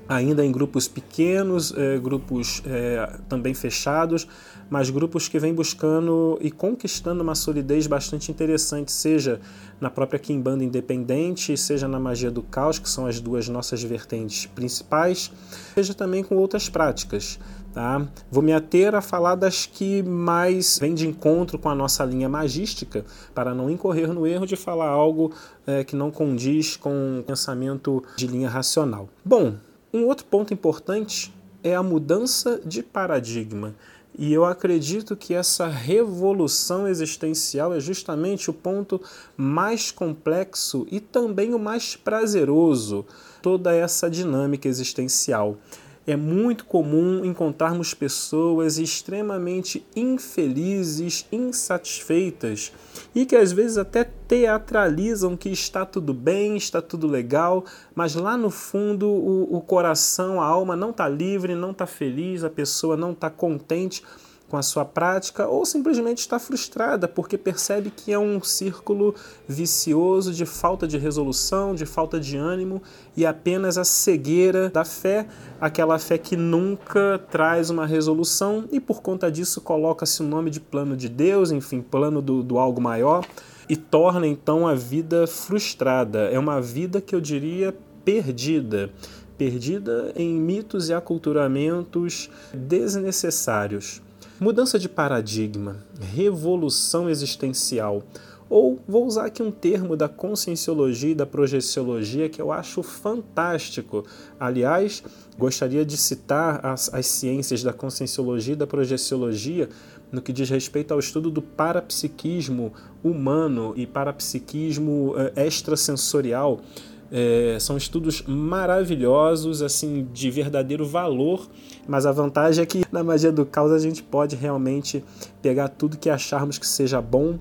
ainda 0.07 0.45
em 0.45 0.51
grupos 0.51 0.87
pequenos, 0.87 1.73
é, 1.75 1.97
grupos 1.97 2.61
é, 2.65 3.19
também 3.27 3.53
fechados, 3.53 4.27
mas 4.69 4.89
grupos 4.89 5.27
que 5.27 5.39
vêm 5.39 5.53
buscando 5.53 6.37
e 6.41 6.49
conquistando 6.49 7.23
uma 7.23 7.35
solidez 7.35 7.87
bastante 7.87 8.31
interessante, 8.31 8.91
seja 8.91 9.39
na 9.79 9.89
própria 9.89 10.19
Kimbanda 10.19 10.63
independente, 10.63 11.55
seja 11.57 11.87
na 11.87 11.99
magia 11.99 12.31
do 12.31 12.41
caos, 12.41 12.79
que 12.79 12.89
são 12.89 13.05
as 13.05 13.19
duas 13.19 13.47
nossas 13.47 13.83
vertentes 13.83 14.45
principais, 14.45 15.31
seja 15.73 15.93
também 15.93 16.23
com 16.23 16.35
outras 16.35 16.69
práticas. 16.69 17.39
Tá? 17.77 18.07
Vou 18.31 18.41
me 18.41 18.53
ater 18.53 18.95
a 18.95 19.01
falar 19.01 19.35
das 19.35 19.67
que 19.67 20.01
mais 20.01 20.79
vêm 20.79 20.95
de 20.95 21.07
encontro 21.07 21.59
com 21.59 21.69
a 21.69 21.75
nossa 21.75 22.03
linha 22.03 22.27
magística, 22.27 23.05
para 23.35 23.53
não 23.53 23.69
incorrer 23.69 24.11
no 24.11 24.25
erro 24.25 24.47
de 24.47 24.55
falar 24.55 24.87
algo 24.87 25.31
é, 25.67 25.83
que 25.83 25.95
não 25.95 26.09
condiz 26.09 26.75
com 26.75 27.19
o 27.19 27.23
pensamento 27.23 28.03
de 28.15 28.25
linha 28.25 28.49
racional. 28.49 29.07
Bom, 29.23 29.57
um 29.93 30.05
outro 30.07 30.25
ponto 30.25 30.51
importante 30.51 31.31
é 31.63 31.75
a 31.75 31.83
mudança 31.83 32.59
de 32.65 32.81
paradigma. 32.81 33.75
E 34.17 34.33
eu 34.33 34.43
acredito 34.43 35.15
que 35.15 35.35
essa 35.35 35.67
revolução 35.67 36.87
existencial 36.87 37.75
é 37.75 37.79
justamente 37.79 38.49
o 38.49 38.53
ponto 38.53 38.99
mais 39.37 39.91
complexo 39.91 40.87
e 40.89 40.99
também 40.99 41.53
o 41.53 41.59
mais 41.59 41.95
prazeroso, 41.95 43.05
toda 43.39 43.71
essa 43.71 44.09
dinâmica 44.09 44.67
existencial 44.67 45.59
é 46.07 46.15
muito 46.15 46.63
comum 46.63 47.25
encontrarmos 47.25 47.93
pessoas 47.93 48.77
extremamente 48.77 49.85
infelizes, 49.93 51.27
insatisfeitas 51.29 52.71
e 53.13 53.25
que 53.25 53.35
às 53.35 53.51
vezes 53.51 53.77
até 53.77 54.05
teatralizam 54.05 55.35
que 55.35 55.49
está 55.49 55.85
tudo 55.85 56.13
bem, 56.13 56.55
está 56.55 56.81
tudo 56.81 57.07
legal, 57.07 57.65
mas 57.93 58.15
lá 58.15 58.37
no 58.37 58.49
fundo 58.49 59.09
o, 59.09 59.57
o 59.57 59.59
coração, 59.59 60.41
a 60.41 60.45
alma 60.45 60.77
não 60.77 60.91
está 60.91 61.09
livre, 61.09 61.53
não 61.53 61.71
está 61.71 61.85
feliz, 61.85 62.41
a 62.45 62.49
pessoa 62.49 62.95
não 62.95 63.11
está 63.11 63.29
contente 63.29 64.01
com 64.49 64.57
a 64.57 64.61
sua 64.61 64.85
prática 64.85 65.47
ou 65.47 65.65
simplesmente 65.65 66.19
está 66.19 66.39
frustrada 66.39 67.07
porque 67.07 67.37
percebe 67.37 67.91
que 67.91 68.11
é 68.11 68.19
um 68.19 68.41
círculo 68.41 69.13
vicioso 69.47 70.33
de 70.33 70.45
falta 70.45 70.87
de 70.87 70.97
resolução, 70.97 71.75
de 71.75 71.85
falta 71.85 72.19
de 72.19 72.37
ânimo 72.37 72.81
e 73.15 73.25
apenas 73.25 73.77
a 73.77 73.83
cegueira 73.83 74.69
da 74.69 74.85
fé, 74.85 75.27
aquela 75.59 75.99
fé 75.99 76.17
que 76.17 76.35
nunca 76.37 77.19
traz 77.29 77.69
uma 77.69 77.85
resolução 77.85 78.65
e 78.71 78.79
por 78.79 79.01
conta 79.01 79.31
disso 79.31 79.59
coloca-se 79.61 80.21
o 80.21 80.25
nome 80.25 80.49
de 80.49 80.59
plano 80.59 80.95
de 80.95 81.09
Deus, 81.09 81.51
enfim, 81.51 81.81
plano 81.81 82.21
do, 82.21 82.41
do 82.41 82.57
algo 82.57 82.81
maior 82.81 83.25
e 83.67 83.75
torna 83.75 84.25
então 84.25 84.65
a 84.65 84.73
vida 84.73 85.27
frustrada. 85.27 86.19
É 86.29 86.39
uma 86.39 86.61
vida 86.61 87.01
que 87.01 87.13
eu 87.13 87.19
diria 87.19 87.75
perdida 88.05 88.89
perdida 89.37 90.11
em 90.15 90.33
mitos 90.33 90.89
e 90.89 90.93
aculturamentos 90.93 92.29
desnecessários. 92.51 94.01
Mudança 94.39 94.77
de 94.77 94.87
paradigma, 94.87 95.77
revolução 96.13 97.09
existencial. 97.09 98.03
Ou 98.47 98.79
vou 98.87 99.07
usar 99.07 99.25
aqui 99.25 99.41
um 99.41 99.49
termo 99.49 99.97
da 99.97 100.07
conscienciologia 100.07 101.09
e 101.09 101.15
da 101.15 101.25
projeciologia 101.25 102.29
que 102.29 102.39
eu 102.39 102.51
acho 102.51 102.83
fantástico. 102.83 104.05
Aliás, 104.39 105.03
gostaria 105.39 105.83
de 105.83 105.97
citar 105.97 106.63
as, 106.63 106.93
as 106.93 107.07
ciências 107.07 107.63
da 107.63 107.73
conscienciologia 107.73 108.53
e 108.53 108.57
da 108.57 108.67
projeciologia 108.67 109.69
no 110.11 110.21
que 110.21 110.31
diz 110.31 110.51
respeito 110.51 110.93
ao 110.93 110.99
estudo 110.99 111.31
do 111.31 111.41
parapsiquismo 111.41 112.71
humano 113.03 113.73
e 113.75 113.87
parapsiquismo 113.87 115.15
eh, 115.17 115.47
extrasensorial 115.47 116.61
É, 117.09 117.57
são 117.59 117.77
estudos 117.77 118.21
maravilhosos, 118.23 119.61
assim, 119.61 120.07
de 120.11 120.29
verdadeiro 120.29 120.85
valor, 120.85 121.47
mas 121.87 122.05
a 122.05 122.11
vantagem 122.11 122.61
é 122.61 122.65
que 122.65 122.83
na 122.91 123.03
magia 123.03 123.31
do 123.31 123.45
caos 123.45 123.71
a 123.71 123.79
gente 123.79 124.03
pode 124.03 124.35
realmente 124.35 125.03
pegar 125.41 125.69
tudo 125.69 125.97
que 125.97 126.09
acharmos 126.09 126.57
que 126.57 126.67
seja 126.67 127.01
bom 127.01 127.39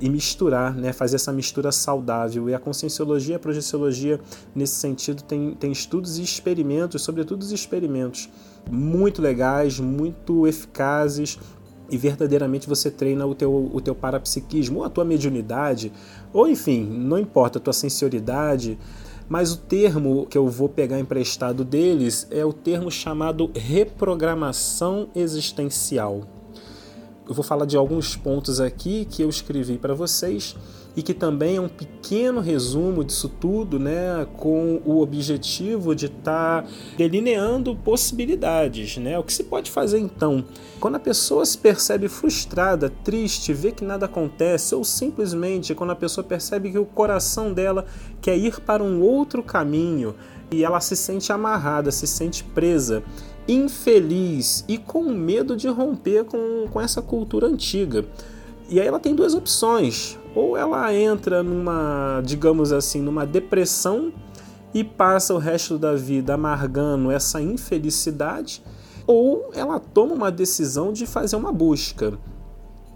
e 0.00 0.08
misturar, 0.08 0.74
né, 0.74 0.92
fazer 0.92 1.16
essa 1.16 1.32
mistura 1.32 1.72
saudável. 1.72 2.48
E 2.48 2.54
a 2.54 2.58
conscienciologia 2.58 3.34
e 3.34 3.36
a 3.36 3.38
projeciologia, 3.38 4.20
nesse 4.54 4.76
sentido, 4.76 5.22
tem, 5.22 5.54
tem 5.54 5.72
estudos 5.72 6.18
e 6.18 6.22
experimentos, 6.22 7.02
sobretudo 7.02 7.42
os 7.42 7.50
experimentos, 7.50 8.28
muito 8.70 9.20
legais, 9.20 9.80
muito 9.80 10.46
eficazes, 10.46 11.38
e 11.90 11.96
verdadeiramente 11.96 12.68
você 12.68 12.90
treina 12.90 13.26
o 13.26 13.34
teu, 13.34 13.70
o 13.72 13.80
teu 13.80 13.94
parapsiquismo, 13.94 14.80
ou 14.80 14.84
a 14.84 14.90
tua 14.90 15.04
mediunidade, 15.04 15.90
ou 16.32 16.46
enfim, 16.46 16.84
não 16.84 17.18
importa, 17.18 17.58
a 17.58 17.62
tua 17.62 17.72
sensoridade, 17.72 18.78
mas 19.28 19.52
o 19.52 19.56
termo 19.56 20.26
que 20.26 20.38
eu 20.38 20.48
vou 20.48 20.68
pegar 20.68 20.98
emprestado 20.98 21.64
deles 21.64 22.26
é 22.30 22.44
o 22.44 22.52
termo 22.52 22.90
chamado 22.90 23.50
reprogramação 23.54 25.08
existencial. 25.14 26.22
Eu 27.28 27.34
vou 27.34 27.44
falar 27.44 27.66
de 27.66 27.76
alguns 27.76 28.16
pontos 28.16 28.58
aqui 28.58 29.04
que 29.04 29.22
eu 29.22 29.28
escrevi 29.28 29.76
para 29.76 29.94
vocês 29.94 30.56
e 30.98 31.02
que 31.02 31.14
também 31.14 31.58
é 31.58 31.60
um 31.60 31.68
pequeno 31.68 32.40
resumo 32.40 33.04
disso 33.04 33.28
tudo, 33.28 33.78
né, 33.78 34.26
com 34.36 34.82
o 34.84 35.00
objetivo 35.00 35.94
de 35.94 36.06
estar 36.06 36.64
tá 36.64 36.68
delineando 36.96 37.76
possibilidades, 37.76 38.96
né? 38.96 39.16
O 39.16 39.22
que 39.22 39.32
se 39.32 39.44
pode 39.44 39.70
fazer 39.70 40.00
então? 40.00 40.44
Quando 40.80 40.96
a 40.96 40.98
pessoa 40.98 41.46
se 41.46 41.56
percebe 41.56 42.08
frustrada, 42.08 42.90
triste, 43.04 43.52
vê 43.52 43.70
que 43.70 43.84
nada 43.84 44.06
acontece, 44.06 44.74
ou 44.74 44.82
simplesmente 44.82 45.72
quando 45.72 45.90
a 45.90 45.94
pessoa 45.94 46.24
percebe 46.24 46.72
que 46.72 46.78
o 46.78 46.84
coração 46.84 47.52
dela 47.52 47.86
quer 48.20 48.36
ir 48.36 48.58
para 48.58 48.82
um 48.82 49.00
outro 49.00 49.40
caminho 49.40 50.16
e 50.50 50.64
ela 50.64 50.80
se 50.80 50.96
sente 50.96 51.32
amarrada, 51.32 51.92
se 51.92 52.08
sente 52.08 52.42
presa, 52.42 53.04
infeliz 53.46 54.64
e 54.66 54.76
com 54.76 55.04
medo 55.04 55.56
de 55.56 55.68
romper 55.68 56.24
com, 56.24 56.66
com 56.68 56.80
essa 56.80 57.00
cultura 57.00 57.46
antiga. 57.46 58.04
E 58.68 58.80
aí 58.80 58.86
ela 58.86 58.98
tem 59.00 59.14
duas 59.14 59.32
opções 59.32 60.18
ou 60.38 60.56
ela 60.56 60.94
entra 60.94 61.42
numa, 61.42 62.22
digamos 62.24 62.70
assim, 62.70 63.00
numa 63.00 63.26
depressão 63.26 64.12
e 64.72 64.84
passa 64.84 65.34
o 65.34 65.38
resto 65.38 65.76
da 65.76 65.96
vida 65.96 66.34
amargando 66.34 67.10
essa 67.10 67.42
infelicidade, 67.42 68.62
ou 69.04 69.50
ela 69.52 69.80
toma 69.80 70.14
uma 70.14 70.30
decisão 70.30 70.92
de 70.92 71.08
fazer 71.08 71.34
uma 71.34 71.50
busca. 71.50 72.16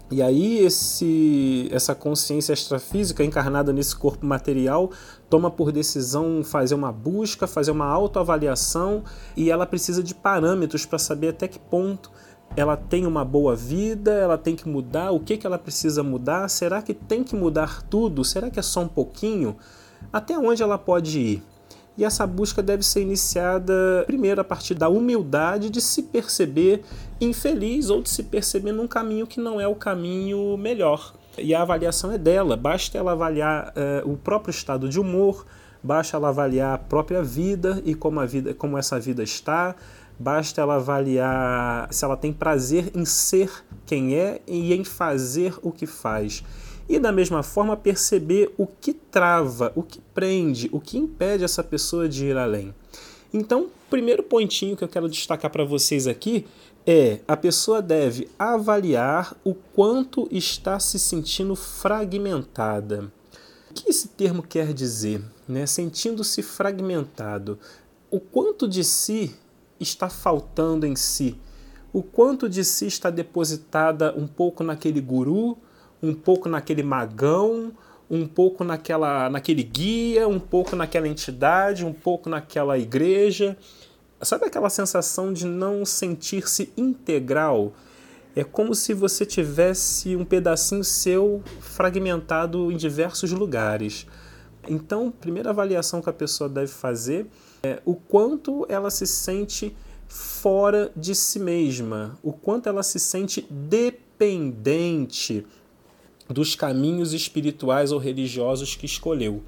E 0.09 0.21
aí 0.21 0.59
esse, 0.59 1.67
essa 1.69 1.93
consciência 1.93 2.53
extrafísica 2.53 3.25
encarnada 3.25 3.73
nesse 3.73 3.95
corpo 3.95 4.25
material 4.25 4.89
toma 5.29 5.51
por 5.51 5.69
decisão 5.69 6.43
fazer 6.45 6.75
uma 6.75 6.93
busca, 6.93 7.45
fazer 7.45 7.71
uma 7.71 7.87
autoavaliação 7.87 9.03
e 9.35 9.51
ela 9.51 9.65
precisa 9.65 10.01
de 10.01 10.15
parâmetros 10.15 10.85
para 10.85 10.99
saber 10.99 11.29
até 11.29 11.49
que 11.49 11.59
ponto 11.59 12.09
ela 12.55 12.77
tem 12.77 13.05
uma 13.05 13.25
boa 13.25 13.55
vida, 13.55 14.11
ela 14.11 14.37
tem 14.37 14.55
que 14.55 14.67
mudar, 14.67 15.11
o 15.11 15.19
que, 15.19 15.37
que 15.37 15.47
ela 15.47 15.57
precisa 15.57 16.03
mudar? 16.03 16.47
Será 16.49 16.81
que 16.81 16.93
tem 16.93 17.23
que 17.23 17.35
mudar 17.35 17.81
tudo? 17.83 18.23
Será 18.23 18.49
que 18.49 18.59
é 18.59 18.63
só 18.63 18.81
um 18.81 18.87
pouquinho? 18.87 19.55
Até 20.11 20.37
onde 20.37 20.61
ela 20.61 20.77
pode 20.77 21.19
ir? 21.19 21.43
E 21.97 22.03
essa 22.03 22.25
busca 22.25 22.61
deve 22.61 22.83
ser 22.83 23.01
iniciada 23.01 24.03
primeiro 24.07 24.41
a 24.41 24.43
partir 24.43 24.73
da 24.73 24.89
humildade 24.89 25.69
de 25.69 25.79
se 25.79 26.03
perceber 26.03 26.83
infeliz 27.21 27.89
ou 27.89 28.01
de 28.01 28.09
se 28.09 28.23
perceber 28.23 28.71
num 28.71 28.87
caminho 28.87 29.27
que 29.27 29.39
não 29.39 29.61
é 29.61 29.67
o 29.67 29.75
caminho 29.75 30.57
melhor. 30.57 31.13
E 31.37 31.53
a 31.53 31.61
avaliação 31.61 32.11
é 32.11 32.17
dela, 32.17 32.55
basta 32.55 32.97
ela 32.97 33.11
avaliar 33.11 33.73
uh, 34.05 34.11
o 34.11 34.17
próprio 34.17 34.51
estado 34.51 34.89
de 34.89 34.99
humor, 34.99 35.45
basta 35.83 36.17
ela 36.17 36.29
avaliar 36.29 36.75
a 36.75 36.77
própria 36.77 37.23
vida 37.23 37.81
e 37.85 37.93
como, 37.93 38.19
a 38.19 38.25
vida, 38.25 38.53
como 38.53 38.77
essa 38.77 38.99
vida 38.99 39.23
está, 39.23 39.75
Basta 40.19 40.61
ela 40.61 40.75
avaliar 40.75 41.91
se 41.91 42.05
ela 42.05 42.15
tem 42.15 42.31
prazer 42.31 42.91
em 42.95 43.05
ser 43.05 43.51
quem 43.85 44.15
é 44.15 44.41
e 44.47 44.73
em 44.73 44.83
fazer 44.83 45.55
o 45.61 45.71
que 45.71 45.85
faz. 45.85 46.43
E 46.87 46.99
da 46.99 47.11
mesma 47.11 47.43
forma 47.43 47.77
perceber 47.77 48.53
o 48.57 48.67
que 48.67 48.93
trava, 48.93 49.71
o 49.75 49.81
que 49.81 49.99
prende, 50.13 50.69
o 50.71 50.79
que 50.79 50.97
impede 50.97 51.43
essa 51.43 51.63
pessoa 51.63 52.07
de 52.07 52.25
ir 52.25 52.37
além. 52.37 52.73
Então, 53.33 53.67
primeiro 53.89 54.21
pontinho 54.21 54.77
que 54.77 54.83
eu 54.83 54.87
quero 54.87 55.09
destacar 55.09 55.49
para 55.49 55.63
vocês 55.63 56.07
aqui 56.07 56.45
é 56.85 57.19
a 57.27 57.37
pessoa 57.37 57.81
deve 57.81 58.29
avaliar 58.37 59.35
o 59.43 59.53
quanto 59.53 60.27
está 60.31 60.79
se 60.79 60.99
sentindo 60.99 61.55
fragmentada. 61.55 63.11
O 63.71 63.73
que 63.73 63.89
esse 63.89 64.09
termo 64.09 64.43
quer 64.43 64.73
dizer? 64.73 65.21
Né? 65.47 65.65
Sentindo-se 65.65 66.43
fragmentado. 66.43 67.57
O 68.11 68.19
quanto 68.19 68.67
de 68.67 68.83
si 68.83 69.33
está 69.83 70.09
faltando 70.09 70.85
em 70.85 70.95
si? 70.95 71.37
O 71.91 72.01
quanto 72.01 72.49
de 72.49 72.63
si 72.63 72.87
está 72.87 73.09
depositada 73.09 74.13
um 74.17 74.25
pouco 74.25 74.63
naquele 74.63 74.99
guru, 74.99 75.57
um 76.01 76.13
pouco 76.13 76.49
naquele 76.49 76.81
magão, 76.81 77.71
um 78.09 78.27
pouco 78.27 78.63
naquela, 78.63 79.29
naquele 79.29 79.63
guia, 79.63 80.27
um 80.27 80.39
pouco 80.39 80.75
naquela 80.75 81.07
entidade, 81.07 81.85
um 81.85 81.93
pouco 81.93 82.29
naquela 82.29 82.77
igreja. 82.77 83.57
Sabe 84.21 84.45
aquela 84.45 84.69
sensação 84.69 85.31
de 85.31 85.45
não 85.45 85.85
sentir-se 85.85 86.73
integral? 86.75 87.73
É 88.35 88.43
como 88.43 88.73
se 88.73 88.93
você 88.93 89.25
tivesse 89.25 90.15
um 90.15 90.25
pedacinho 90.25 90.83
seu 90.83 91.43
fragmentado 91.59 92.71
em 92.71 92.77
diversos 92.77 93.31
lugares. 93.31 94.07
Então, 94.67 95.11
primeira 95.11 95.51
avaliação 95.51 96.01
que 96.01 96.09
a 96.09 96.13
pessoa 96.13 96.49
deve 96.49 96.71
fazer 96.71 97.27
é 97.65 97.81
o 97.85 97.95
quanto 97.95 98.65
ela 98.67 98.91
se 98.91 99.07
sente 99.07 99.73
fora 100.05 100.91
de 100.97 101.15
si 101.15 101.39
mesma, 101.39 102.19
o 102.21 102.33
quanto 102.33 102.67
ela 102.67 102.83
se 102.83 102.99
sente 102.99 103.47
dependente 103.49 105.45
dos 106.27 106.55
caminhos 106.55 107.13
espirituais 107.13 107.93
ou 107.93 107.99
religiosos 107.99 108.75
que 108.75 108.85
escolheu. 108.85 109.43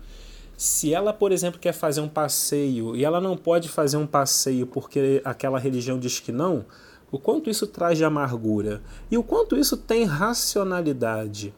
Se 0.55 0.93
ela, 0.93 1.11
por 1.11 1.33
exemplo, 1.33 1.59
quer 1.59 1.73
fazer 1.73 1.99
um 1.99 2.07
passeio 2.07 2.95
e 2.95 3.03
ela 3.03 3.19
não 3.19 3.35
pode 3.35 3.67
fazer 3.67 3.97
um 3.97 4.07
passeio 4.07 4.65
porque 4.65 5.21
aquela 5.25 5.59
religião 5.59 5.99
diz 5.99 6.21
que 6.21 6.31
não, 6.31 6.63
o 7.11 7.19
quanto 7.19 7.49
isso 7.49 7.67
traz 7.67 7.97
de 7.97 8.05
amargura 8.05 8.81
e 9.11 9.17
o 9.17 9.23
quanto 9.23 9.57
isso 9.57 9.75
tem 9.75 10.05
racionalidade. 10.05 11.53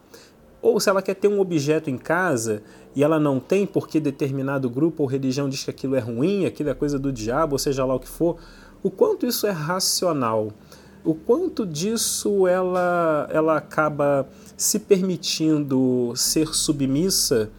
Ou 0.60 0.80
se 0.80 0.90
ela 0.90 1.02
quer 1.02 1.14
ter 1.14 1.28
um 1.28 1.38
objeto 1.38 1.88
em 1.88 1.96
casa 1.96 2.64
e 2.94 3.02
ela 3.02 3.18
não 3.18 3.38
tem 3.38 3.66
porque 3.66 4.00
determinado 4.00 4.68
grupo 4.68 5.02
ou 5.02 5.08
religião 5.08 5.48
diz 5.48 5.64
que 5.64 5.70
aquilo 5.70 5.94
é 5.94 6.00
ruim, 6.00 6.46
aquilo 6.46 6.70
é 6.70 6.74
coisa 6.74 6.98
do 6.98 7.12
diabo, 7.12 7.54
ou 7.54 7.58
seja 7.58 7.84
lá 7.84 7.94
o 7.94 8.00
que 8.00 8.08
for, 8.08 8.36
o 8.82 8.90
quanto 8.90 9.26
isso 9.26 9.46
é 9.46 9.50
racional, 9.50 10.52
o 11.04 11.14
quanto 11.14 11.64
disso 11.64 12.46
ela, 12.46 13.28
ela 13.30 13.56
acaba 13.56 14.28
se 14.56 14.78
permitindo 14.78 16.12
ser 16.16 16.54
submissa 16.54 17.50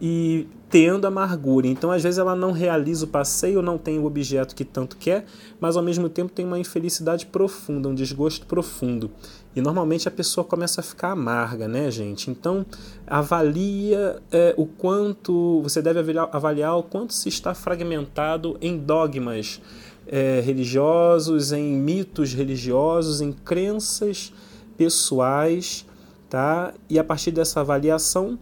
e 0.00 0.46
tendo 0.68 1.06
amargura. 1.06 1.66
Então, 1.68 1.90
às 1.90 2.02
vezes, 2.02 2.18
ela 2.18 2.34
não 2.34 2.50
realiza 2.50 3.04
o 3.04 3.08
passeio, 3.08 3.62
não 3.62 3.78
tem 3.78 3.98
o 3.98 4.06
objeto 4.06 4.54
que 4.54 4.64
tanto 4.64 4.96
quer, 4.96 5.24
mas 5.60 5.76
ao 5.76 5.82
mesmo 5.82 6.08
tempo 6.08 6.32
tem 6.32 6.44
uma 6.44 6.58
infelicidade 6.58 7.26
profunda, 7.26 7.88
um 7.88 7.94
desgosto 7.94 8.44
profundo. 8.46 9.10
E 9.54 9.60
normalmente 9.60 10.08
a 10.08 10.10
pessoa 10.10 10.44
começa 10.44 10.80
a 10.80 10.84
ficar 10.84 11.12
amarga, 11.12 11.68
né, 11.68 11.90
gente? 11.90 12.28
Então, 12.28 12.66
avalia 13.06 14.20
é, 14.32 14.52
o 14.56 14.66
quanto. 14.66 15.60
Você 15.62 15.80
deve 15.80 16.00
avaliar, 16.00 16.28
avaliar 16.32 16.76
o 16.76 16.82
quanto 16.82 17.14
se 17.14 17.28
está 17.28 17.54
fragmentado 17.54 18.58
em 18.60 18.76
dogmas 18.76 19.60
é, 20.08 20.40
religiosos, 20.40 21.52
em 21.52 21.72
mitos 21.72 22.34
religiosos, 22.34 23.20
em 23.20 23.32
crenças 23.32 24.32
pessoais, 24.76 25.86
tá? 26.28 26.74
E 26.90 26.98
a 26.98 27.04
partir 27.04 27.30
dessa 27.30 27.60
avaliação, 27.60 28.36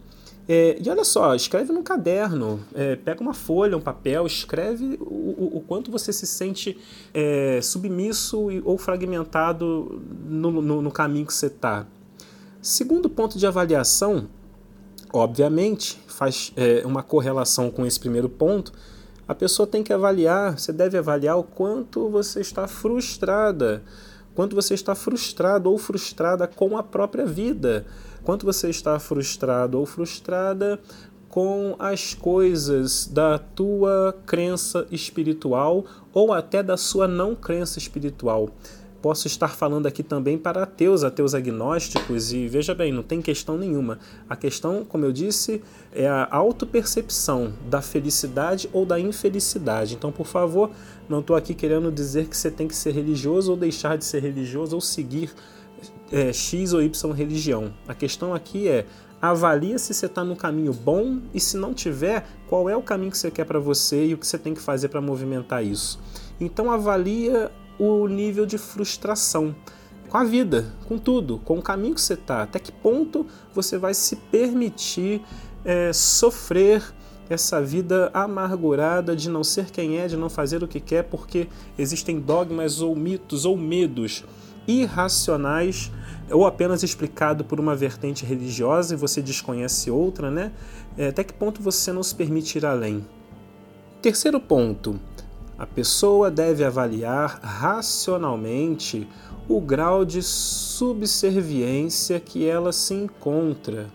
é, 0.47 0.77
e 0.83 0.89
olha 0.89 1.05
só, 1.05 1.33
escreve 1.33 1.71
num 1.71 1.83
caderno, 1.83 2.59
é, 2.73 2.95
pega 2.97 3.21
uma 3.21 3.33
folha, 3.33 3.77
um 3.77 3.81
papel, 3.81 4.25
escreve 4.25 4.97
o, 4.99 5.03
o, 5.03 5.57
o 5.57 5.61
quanto 5.61 5.89
você 5.89 6.11
se 6.11 6.27
sente 6.27 6.77
é, 7.13 7.61
submisso 7.61 8.47
ou 8.65 8.77
fragmentado 8.77 10.01
no, 10.25 10.51
no, 10.61 10.81
no 10.81 10.91
caminho 10.91 11.25
que 11.25 11.33
você 11.33 11.47
está. 11.47 11.85
Segundo 12.61 13.09
ponto 13.09 13.37
de 13.37 13.47
avaliação, 13.47 14.27
obviamente, 15.13 16.01
faz 16.07 16.51
é, 16.57 16.81
uma 16.85 17.03
correlação 17.03 17.71
com 17.71 17.85
esse 17.85 17.99
primeiro 17.99 18.27
ponto, 18.27 18.73
a 19.25 19.33
pessoa 19.33 19.65
tem 19.65 19.81
que 19.81 19.93
avaliar, 19.93 20.59
você 20.59 20.73
deve 20.73 20.97
avaliar 20.97 21.37
o 21.37 21.43
quanto 21.43 22.09
você 22.09 22.41
está 22.41 22.67
frustrada, 22.67 23.81
quanto 24.35 24.55
você 24.55 24.73
está 24.73 24.93
frustrado 24.93 25.71
ou 25.71 25.77
frustrada 25.77 26.47
com 26.47 26.77
a 26.77 26.83
própria 26.83 27.25
vida, 27.25 27.85
quanto 28.23 28.45
você 28.45 28.69
está 28.69 28.97
frustrado 28.99 29.79
ou 29.79 29.85
frustrada 29.85 30.79
com 31.29 31.75
as 31.79 32.13
coisas 32.13 33.07
da 33.07 33.39
tua 33.39 34.15
crença 34.25 34.85
espiritual 34.91 35.83
ou 36.13 36.31
até 36.31 36.61
da 36.61 36.77
sua 36.77 37.07
não 37.07 37.35
crença 37.35 37.79
espiritual. 37.79 38.49
Posso 39.03 39.27
estar 39.27 39.49
falando 39.49 39.85
aqui 39.85 40.01
também 40.01 40.37
para 40.37 40.63
ateus, 40.63 41.03
ateus 41.03 41.35
agnósticos, 41.35 42.31
e 42.31 42.47
veja 42.47 42.73
bem, 42.73 42.89
não 42.89 43.03
tem 43.03 43.21
questão 43.21 43.57
nenhuma. 43.57 43.99
A 44.29 44.35
questão, 44.35 44.85
como 44.85 45.03
eu 45.03 45.11
disse, 45.11 45.61
é 45.91 46.07
a 46.07 46.25
autopercepção 46.31 47.51
da 47.69 47.81
felicidade 47.81 48.69
ou 48.71 48.85
da 48.85 48.97
infelicidade. 48.97 49.95
Então, 49.95 50.09
por 50.09 50.25
favor, 50.25 50.71
não 51.09 51.19
estou 51.19 51.35
aqui 51.35 51.53
querendo 51.53 51.91
dizer 51.91 52.27
que 52.27 52.37
você 52.37 52.49
tem 52.49 52.65
que 52.65 52.75
ser 52.75 52.93
religioso 52.93 53.51
ou 53.51 53.57
deixar 53.57 53.97
de 53.97 54.05
ser 54.05 54.21
religioso 54.21 54.73
ou 54.75 54.79
seguir 54.79 55.31
é, 56.13 56.31
X 56.31 56.73
ou 56.73 56.81
Y 56.81 57.11
religião. 57.11 57.73
A 57.87 57.95
questão 57.95 58.35
aqui 58.35 58.67
é 58.67 58.85
avalia 59.19 59.79
se 59.79 59.93
você 59.93 60.05
está 60.05 60.23
no 60.23 60.35
caminho 60.35 60.71
bom 60.71 61.19
e 61.33 61.39
se 61.39 61.57
não 61.57 61.73
tiver, 61.73 62.27
qual 62.47 62.69
é 62.69 62.77
o 62.77 62.81
caminho 62.83 63.09
que 63.09 63.17
você 63.17 63.31
quer 63.31 63.45
para 63.45 63.59
você 63.59 64.05
e 64.05 64.13
o 64.13 64.17
que 64.17 64.27
você 64.27 64.37
tem 64.37 64.53
que 64.53 64.61
fazer 64.61 64.89
para 64.89 65.01
movimentar 65.01 65.65
isso. 65.65 65.99
Então 66.39 66.69
avalia 66.69 67.49
o 67.79 68.07
nível 68.07 68.45
de 68.45 68.57
frustração 68.59 69.55
com 70.07 70.17
a 70.17 70.23
vida, 70.23 70.71
com 70.87 70.99
tudo, 70.99 71.39
com 71.39 71.57
o 71.57 71.61
caminho 71.61 71.95
que 71.95 72.01
você 72.01 72.13
está. 72.13 72.43
Até 72.43 72.59
que 72.59 72.71
ponto 72.71 73.25
você 73.53 73.77
vai 73.77 73.95
se 73.95 74.17
permitir 74.17 75.21
é, 75.65 75.91
sofrer 75.91 76.83
essa 77.29 77.61
vida 77.61 78.11
amargurada 78.13 79.15
de 79.15 79.29
não 79.29 79.43
ser 79.43 79.71
quem 79.71 79.97
é, 79.97 80.07
de 80.07 80.17
não 80.17 80.29
fazer 80.29 80.61
o 80.61 80.67
que 80.67 80.79
quer, 80.79 81.03
porque 81.03 81.47
existem 81.77 82.19
dogmas 82.19 82.81
ou 82.81 82.95
mitos 82.95 83.45
ou 83.45 83.57
medos 83.57 84.23
irracionais 84.67 85.91
ou 86.33 86.45
apenas 86.45 86.83
explicado 86.83 87.45
por 87.45 87.59
uma 87.59 87.75
vertente 87.75 88.25
religiosa 88.25 88.93
e 88.93 88.97
você 88.97 89.21
desconhece 89.21 89.91
outra, 89.91 90.31
né? 90.31 90.51
É, 90.97 91.07
até 91.07 91.23
que 91.23 91.33
ponto 91.33 91.61
você 91.61 91.93
não 91.93 92.03
se 92.03 92.15
permite 92.15 92.57
ir 92.57 92.65
além? 92.65 93.05
Terceiro 94.01 94.39
ponto, 94.39 94.99
a 95.57 95.65
pessoa 95.65 96.31
deve 96.31 96.63
avaliar 96.63 97.39
racionalmente 97.41 99.07
o 99.47 99.61
grau 99.61 100.03
de 100.03 100.21
subserviência 100.21 102.19
que 102.19 102.45
ela 102.47 102.73
se 102.73 102.93
encontra. 102.93 103.89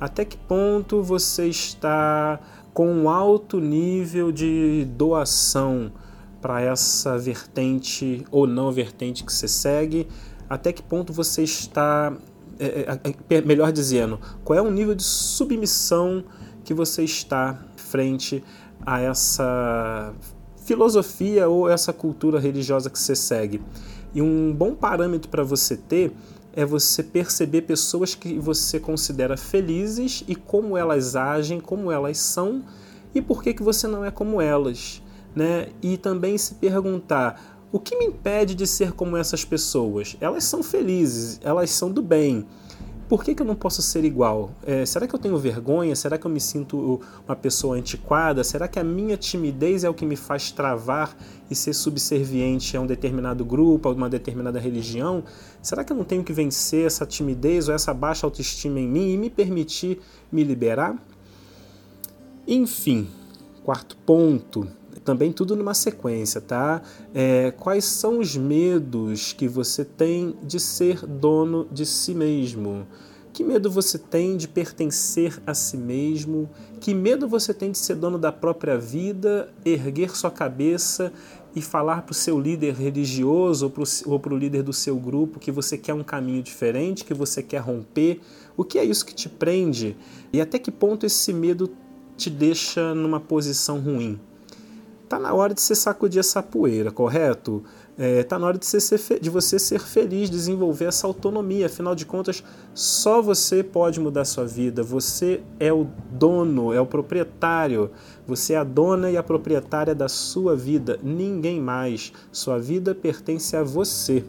Até 0.00 0.24
que 0.24 0.36
ponto 0.36 1.02
você 1.02 1.48
está 1.48 2.40
com 2.72 2.90
um 2.90 3.08
alto 3.08 3.60
nível 3.60 4.32
de 4.32 4.86
doação 4.96 5.92
para 6.40 6.60
essa 6.60 7.18
vertente 7.18 8.24
ou 8.30 8.46
não 8.46 8.72
vertente 8.72 9.24
que 9.24 9.32
você 9.32 9.46
segue? 9.46 10.08
Até 10.52 10.70
que 10.70 10.82
ponto 10.82 11.14
você 11.14 11.42
está, 11.42 12.12
é, 12.58 12.98
é, 13.30 13.36
é 13.36 13.40
melhor 13.40 13.72
dizendo, 13.72 14.20
qual 14.44 14.58
é 14.58 14.60
o 14.60 14.70
nível 14.70 14.94
de 14.94 15.02
submissão 15.02 16.22
que 16.62 16.74
você 16.74 17.02
está 17.04 17.58
frente 17.74 18.44
a 18.84 19.00
essa 19.00 20.12
filosofia 20.66 21.48
ou 21.48 21.70
essa 21.70 21.90
cultura 21.90 22.38
religiosa 22.38 22.90
que 22.90 22.98
você 22.98 23.16
segue. 23.16 23.62
E 24.14 24.20
um 24.20 24.52
bom 24.52 24.74
parâmetro 24.74 25.30
para 25.30 25.42
você 25.42 25.74
ter 25.74 26.12
é 26.52 26.66
você 26.66 27.02
perceber 27.02 27.62
pessoas 27.62 28.14
que 28.14 28.38
você 28.38 28.78
considera 28.78 29.38
felizes 29.38 30.22
e 30.28 30.34
como 30.36 30.76
elas 30.76 31.16
agem, 31.16 31.60
como 31.60 31.90
elas 31.90 32.18
são 32.18 32.62
e 33.14 33.22
por 33.22 33.42
que, 33.42 33.54
que 33.54 33.62
você 33.62 33.88
não 33.88 34.04
é 34.04 34.10
como 34.10 34.38
elas. 34.38 35.02
Né? 35.34 35.68
E 35.80 35.96
também 35.96 36.36
se 36.36 36.56
perguntar 36.56 37.51
o 37.72 37.80
que 37.80 37.96
me 37.96 38.04
impede 38.04 38.54
de 38.54 38.66
ser 38.66 38.92
como 38.92 39.16
essas 39.16 39.44
pessoas? 39.44 40.16
Elas 40.20 40.44
são 40.44 40.62
felizes, 40.62 41.40
elas 41.42 41.70
são 41.70 41.90
do 41.90 42.02
bem 42.02 42.46
por 43.12 43.22
que, 43.22 43.34
que 43.34 43.42
eu 43.42 43.46
não 43.46 43.54
posso 43.54 43.82
ser 43.82 44.06
igual? 44.06 44.52
É, 44.64 44.86
será 44.86 45.06
que 45.06 45.14
eu 45.14 45.18
tenho 45.18 45.36
vergonha? 45.36 45.94
Será 45.94 46.16
que 46.16 46.26
eu 46.26 46.30
me 46.30 46.40
sinto 46.40 46.98
uma 47.28 47.36
pessoa 47.36 47.76
antiquada? 47.76 48.42
Será 48.42 48.66
que 48.66 48.78
a 48.78 48.82
minha 48.82 49.18
timidez 49.18 49.84
é 49.84 49.90
o 49.90 49.92
que 49.92 50.06
me 50.06 50.16
faz 50.16 50.50
travar 50.50 51.14
e 51.50 51.54
ser 51.54 51.74
subserviente 51.74 52.74
a 52.74 52.80
um 52.80 52.86
determinado 52.86 53.44
grupo, 53.44 53.90
a 53.90 53.92
uma 53.92 54.08
determinada 54.08 54.58
religião? 54.58 55.24
Será 55.60 55.84
que 55.84 55.92
eu 55.92 55.96
não 55.98 56.04
tenho 56.04 56.24
que 56.24 56.32
vencer 56.32 56.86
essa 56.86 57.04
timidez 57.04 57.68
ou 57.68 57.74
essa 57.74 57.92
baixa 57.92 58.26
autoestima 58.26 58.80
em 58.80 58.88
mim 58.88 59.12
e 59.12 59.18
me 59.18 59.28
permitir 59.28 60.00
me 60.32 60.42
liberar? 60.42 60.96
Enfim, 62.48 63.06
quarto 63.62 63.94
ponto, 64.06 64.66
também 65.04 65.32
tudo 65.32 65.56
numa 65.56 65.74
sequência, 65.74 66.40
tá? 66.40 66.82
É, 67.14 67.50
quais 67.52 67.84
são 67.84 68.18
os 68.18 68.36
medos 68.36 69.32
que 69.32 69.48
você 69.48 69.84
tem 69.84 70.36
de 70.42 70.60
ser 70.60 71.04
dono 71.06 71.66
de 71.70 71.84
si 71.84 72.14
mesmo? 72.14 72.86
Que 73.32 73.42
medo 73.42 73.70
você 73.70 73.98
tem 73.98 74.36
de 74.36 74.46
pertencer 74.46 75.40
a 75.46 75.54
si 75.54 75.76
mesmo? 75.76 76.50
Que 76.80 76.92
medo 76.92 77.26
você 77.26 77.54
tem 77.54 77.70
de 77.70 77.78
ser 77.78 77.94
dono 77.94 78.18
da 78.18 78.30
própria 78.30 78.76
vida, 78.76 79.48
erguer 79.64 80.14
sua 80.14 80.30
cabeça 80.30 81.10
e 81.56 81.62
falar 81.62 82.02
para 82.02 82.12
o 82.12 82.14
seu 82.14 82.38
líder 82.38 82.74
religioso 82.74 83.72
ou 84.04 84.20
para 84.20 84.34
o 84.34 84.36
líder 84.36 84.62
do 84.62 84.72
seu 84.72 84.96
grupo 84.96 85.40
que 85.40 85.50
você 85.50 85.78
quer 85.78 85.94
um 85.94 86.02
caminho 86.02 86.42
diferente, 86.42 87.04
que 87.04 87.14
você 87.14 87.42
quer 87.42 87.60
romper? 87.60 88.20
O 88.54 88.64
que 88.64 88.78
é 88.78 88.84
isso 88.84 89.06
que 89.06 89.14
te 89.14 89.30
prende? 89.30 89.96
E 90.30 90.38
até 90.38 90.58
que 90.58 90.70
ponto 90.70 91.06
esse 91.06 91.32
medo 91.32 91.70
te 92.18 92.28
deixa 92.28 92.94
numa 92.94 93.18
posição 93.18 93.80
ruim? 93.80 94.20
Tá 95.12 95.18
na 95.18 95.34
hora 95.34 95.52
de 95.52 95.60
você 95.60 95.74
sacudir 95.74 96.20
essa 96.20 96.42
poeira, 96.42 96.90
correto? 96.90 97.62
É, 97.98 98.22
tá 98.22 98.38
na 98.38 98.46
hora 98.46 98.56
de 98.56 98.64
você, 98.64 98.80
ser, 98.80 99.20
de 99.20 99.28
você 99.28 99.58
ser 99.58 99.78
feliz, 99.80 100.30
desenvolver 100.30 100.86
essa 100.86 101.06
autonomia. 101.06 101.66
Afinal 101.66 101.94
de 101.94 102.06
contas, 102.06 102.42
só 102.72 103.20
você 103.20 103.62
pode 103.62 104.00
mudar 104.00 104.24
sua 104.24 104.46
vida. 104.46 104.82
Você 104.82 105.42
é 105.60 105.70
o 105.70 105.86
dono, 106.10 106.72
é 106.72 106.80
o 106.80 106.86
proprietário. 106.86 107.90
Você 108.26 108.54
é 108.54 108.56
a 108.56 108.64
dona 108.64 109.10
e 109.10 109.18
a 109.18 109.22
proprietária 109.22 109.94
da 109.94 110.08
sua 110.08 110.56
vida. 110.56 110.98
Ninguém 111.02 111.60
mais. 111.60 112.10
Sua 112.32 112.58
vida 112.58 112.94
pertence 112.94 113.54
a 113.54 113.62
você. 113.62 114.24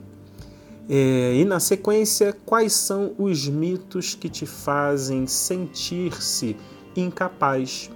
É, 0.89 1.33
e 1.33 1.45
na 1.45 1.61
sequência, 1.61 2.35
quais 2.45 2.73
são 2.73 3.13
os 3.17 3.47
mitos 3.47 4.15
que 4.15 4.27
te 4.27 4.45
fazem 4.45 5.27
sentir-se 5.27 6.57
incapaz? 6.93 7.89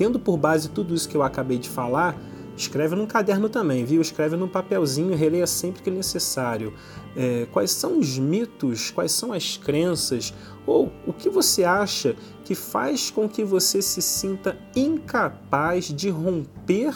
Tendo 0.00 0.18
por 0.18 0.38
base 0.38 0.70
tudo 0.70 0.94
isso 0.94 1.06
que 1.06 1.14
eu 1.14 1.22
acabei 1.22 1.58
de 1.58 1.68
falar, 1.68 2.18
escreve 2.56 2.96
num 2.96 3.06
caderno 3.06 3.50
também, 3.50 3.84
viu? 3.84 4.00
Escreve 4.00 4.34
num 4.34 4.48
papelzinho 4.48 5.14
releia 5.14 5.46
sempre 5.46 5.82
que 5.82 5.90
necessário. 5.90 6.72
É, 7.14 7.46
quais 7.52 7.70
são 7.70 7.98
os 7.98 8.18
mitos, 8.18 8.90
quais 8.90 9.12
são 9.12 9.30
as 9.30 9.58
crenças, 9.58 10.32
ou 10.66 10.90
o 11.06 11.12
que 11.12 11.28
você 11.28 11.64
acha 11.64 12.16
que 12.46 12.54
faz 12.54 13.10
com 13.10 13.28
que 13.28 13.44
você 13.44 13.82
se 13.82 14.00
sinta 14.00 14.56
incapaz 14.74 15.92
de 15.92 16.08
romper 16.08 16.94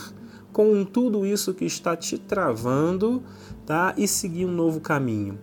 com 0.51 0.83
tudo 0.83 1.27
isso 1.27 1.53
que 1.53 1.67
está 1.67 1.95
te 1.95 2.17
travando 2.17 3.23
tá? 3.67 3.93
e 3.99 4.09
seguir 4.09 4.47
um 4.47 4.51
novo 4.51 4.81
caminho. 4.81 5.39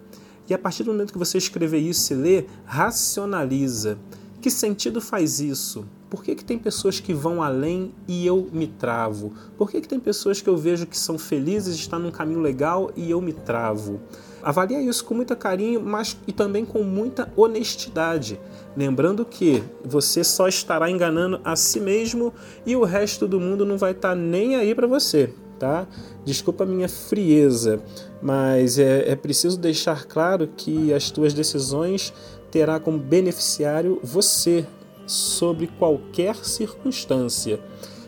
E 0.49 0.53
a 0.55 0.57
partir 0.57 0.81
do 0.81 0.91
momento 0.91 1.13
que 1.13 1.19
você 1.19 1.37
escrever 1.37 1.77
isso 1.77 2.11
e 2.11 2.15
ler, 2.15 2.47
racionaliza. 2.65 3.99
Que 4.41 4.49
sentido 4.49 4.99
faz 4.99 5.39
isso? 5.39 5.85
Por 6.11 6.25
que, 6.25 6.35
que 6.35 6.43
tem 6.43 6.59
pessoas 6.59 6.99
que 6.99 7.13
vão 7.13 7.41
além 7.41 7.93
e 8.05 8.27
eu 8.27 8.49
me 8.51 8.67
travo? 8.67 9.31
Por 9.57 9.71
que, 9.71 9.79
que 9.79 9.87
tem 9.87 9.97
pessoas 9.97 10.41
que 10.41 10.49
eu 10.49 10.57
vejo 10.57 10.85
que 10.85 10.97
são 10.97 11.17
felizes, 11.17 11.73
estão 11.73 11.99
num 11.99 12.11
caminho 12.11 12.41
legal 12.41 12.91
e 12.97 13.09
eu 13.09 13.21
me 13.21 13.31
travo? 13.31 14.01
Avalie 14.43 14.85
isso 14.85 15.05
com 15.05 15.13
muito 15.13 15.33
carinho, 15.37 15.79
mas 15.79 16.17
e 16.27 16.33
também 16.33 16.65
com 16.65 16.83
muita 16.83 17.31
honestidade. 17.33 18.37
Lembrando 18.75 19.23
que 19.23 19.63
você 19.85 20.21
só 20.21 20.49
estará 20.49 20.91
enganando 20.91 21.39
a 21.45 21.55
si 21.55 21.79
mesmo 21.79 22.33
e 22.65 22.75
o 22.75 22.83
resto 22.83 23.25
do 23.25 23.39
mundo 23.39 23.65
não 23.65 23.77
vai 23.77 23.91
estar 23.91 24.13
nem 24.13 24.57
aí 24.57 24.75
para 24.75 24.87
você. 24.87 25.33
Tá? 25.57 25.87
Desculpa 26.25 26.65
a 26.65 26.67
minha 26.67 26.89
frieza, 26.89 27.81
mas 28.21 28.77
é, 28.77 29.11
é 29.11 29.15
preciso 29.15 29.57
deixar 29.57 30.03
claro 30.05 30.49
que 30.57 30.93
as 30.93 31.09
tuas 31.09 31.33
decisões 31.33 32.11
terá 32.51 32.81
como 32.81 32.97
beneficiário 32.97 33.97
você, 34.03 34.65
sobre 35.05 35.67
qualquer 35.67 36.35
circunstância, 36.35 37.59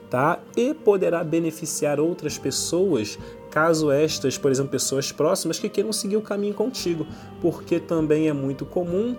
tá? 0.10 0.39
E 0.56 0.73
poderá 0.73 1.23
beneficiar 1.23 1.99
outras 1.99 2.38
pessoas, 2.38 3.17
caso 3.49 3.91
estas, 3.91 4.38
por 4.38 4.51
exemplo, 4.51 4.71
pessoas 4.71 5.12
próximas 5.12 5.60
que 5.60 5.69
queiram 5.69 5.93
seguir 5.93 6.17
o 6.17 6.21
caminho 6.21 6.53
contigo, 6.53 7.06
porque 7.41 7.79
também 7.79 8.27
é 8.27 8.34
muito 8.34 8.65
comum 8.65 9.15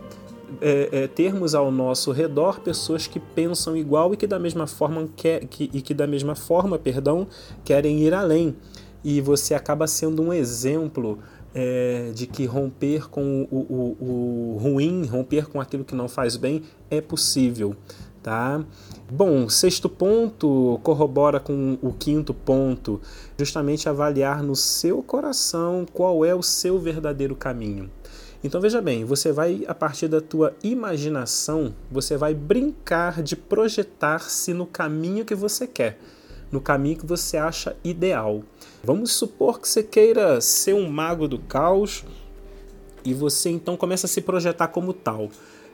é, 0.60 0.88
é, 0.92 1.08
termos 1.08 1.54
ao 1.54 1.70
nosso 1.70 2.12
redor 2.12 2.60
pessoas 2.60 3.06
que 3.06 3.18
pensam 3.18 3.76
igual 3.76 4.12
e 4.12 4.16
que 4.16 4.26
da 4.26 4.38
mesma 4.38 4.66
forma 4.66 5.08
quer, 5.16 5.44
que, 5.46 5.70
e 5.72 5.80
que 5.80 5.94
da 5.94 6.06
mesma 6.06 6.34
forma, 6.34 6.78
perdão, 6.78 7.26
querem 7.64 8.00
ir 8.00 8.14
além. 8.14 8.54
E 9.02 9.20
você 9.20 9.54
acaba 9.54 9.86
sendo 9.86 10.22
um 10.22 10.32
exemplo 10.32 11.18
é, 11.54 12.10
de 12.12 12.26
que 12.26 12.44
romper 12.44 13.08
com 13.08 13.46
o, 13.50 13.56
o, 13.56 13.96
o, 14.04 14.58
ruim, 14.58 15.06
romper 15.06 15.46
com 15.46 15.60
aquilo 15.60 15.84
que 15.84 15.94
não 15.94 16.08
faz 16.08 16.36
bem 16.36 16.62
é 16.90 17.00
possível. 17.00 17.76
Tá? 18.22 18.64
Bom, 19.10 19.48
sexto 19.50 19.88
ponto 19.88 20.80
corrobora 20.82 21.38
com 21.38 21.78
o 21.82 21.92
quinto 21.92 22.32
ponto, 22.32 23.00
justamente 23.38 23.88
avaliar 23.88 24.42
no 24.42 24.56
seu 24.56 25.02
coração 25.02 25.86
qual 25.92 26.24
é 26.24 26.34
o 26.34 26.42
seu 26.42 26.78
verdadeiro 26.78 27.36
caminho. 27.36 27.90
Então 28.42 28.60
veja 28.60 28.80
bem, 28.80 29.04
você 29.04 29.30
vai 29.30 29.64
a 29.68 29.74
partir 29.74 30.08
da 30.08 30.20
tua 30.20 30.54
imaginação, 30.62 31.74
você 31.90 32.16
vai 32.16 32.34
brincar 32.34 33.22
de 33.22 33.36
projetar-se 33.36 34.52
no 34.52 34.66
caminho 34.66 35.24
que 35.24 35.34
você 35.34 35.66
quer. 35.66 35.98
No 36.50 36.60
caminho 36.60 36.98
que 36.98 37.06
você 37.06 37.36
acha 37.36 37.76
ideal. 37.82 38.42
Vamos 38.82 39.12
supor 39.12 39.60
que 39.60 39.68
você 39.68 39.82
queira 39.82 40.40
ser 40.40 40.74
um 40.74 40.88
mago 40.88 41.26
do 41.26 41.38
caos 41.38 42.04
e 43.04 43.12
você 43.12 43.50
então 43.50 43.76
começa 43.76 44.06
a 44.06 44.08
se 44.08 44.20
projetar 44.20 44.68
como 44.68 44.92
tal. 44.92 45.28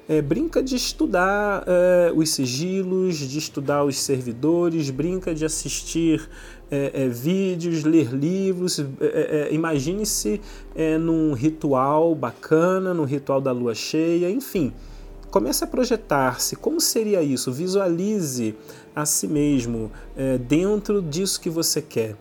É, 0.09 0.21
brinca 0.21 0.61
de 0.61 0.75
estudar 0.75 1.63
é, 1.69 2.13
os 2.13 2.31
sigilos, 2.31 3.17
de 3.17 3.39
estudar 3.39 3.85
os 3.85 3.97
servidores, 3.97 4.91
brinca 4.91 5.33
de 5.33 5.45
assistir 5.45 6.29
é, 6.69 7.05
é 7.05 7.09
vídeos, 7.09 7.85
ler 7.85 8.13
livros. 8.13 8.81
É, 8.81 8.85
é, 9.01 9.55
imagine-se 9.55 10.41
num 11.01 11.33
ritual 11.33 12.15
bacana, 12.15 12.93
num 12.93 13.05
ritual 13.05 13.41
da 13.41 13.53
lua 13.53 13.75
cheia, 13.75 14.29
enfim. 14.29 14.73
Comece 15.31 15.63
a 15.63 15.67
projetar-se. 15.67 16.57
Como 16.57 16.81
seria 16.81 17.23
isso? 17.23 17.53
Visualize 17.53 18.57
a 18.95 19.07
si 19.07 19.27
mesmo 19.27 19.91
dentro 20.49 21.01
disso 21.01 21.41
que 21.41 21.51
você 21.51 21.81
quer. 21.81 22.17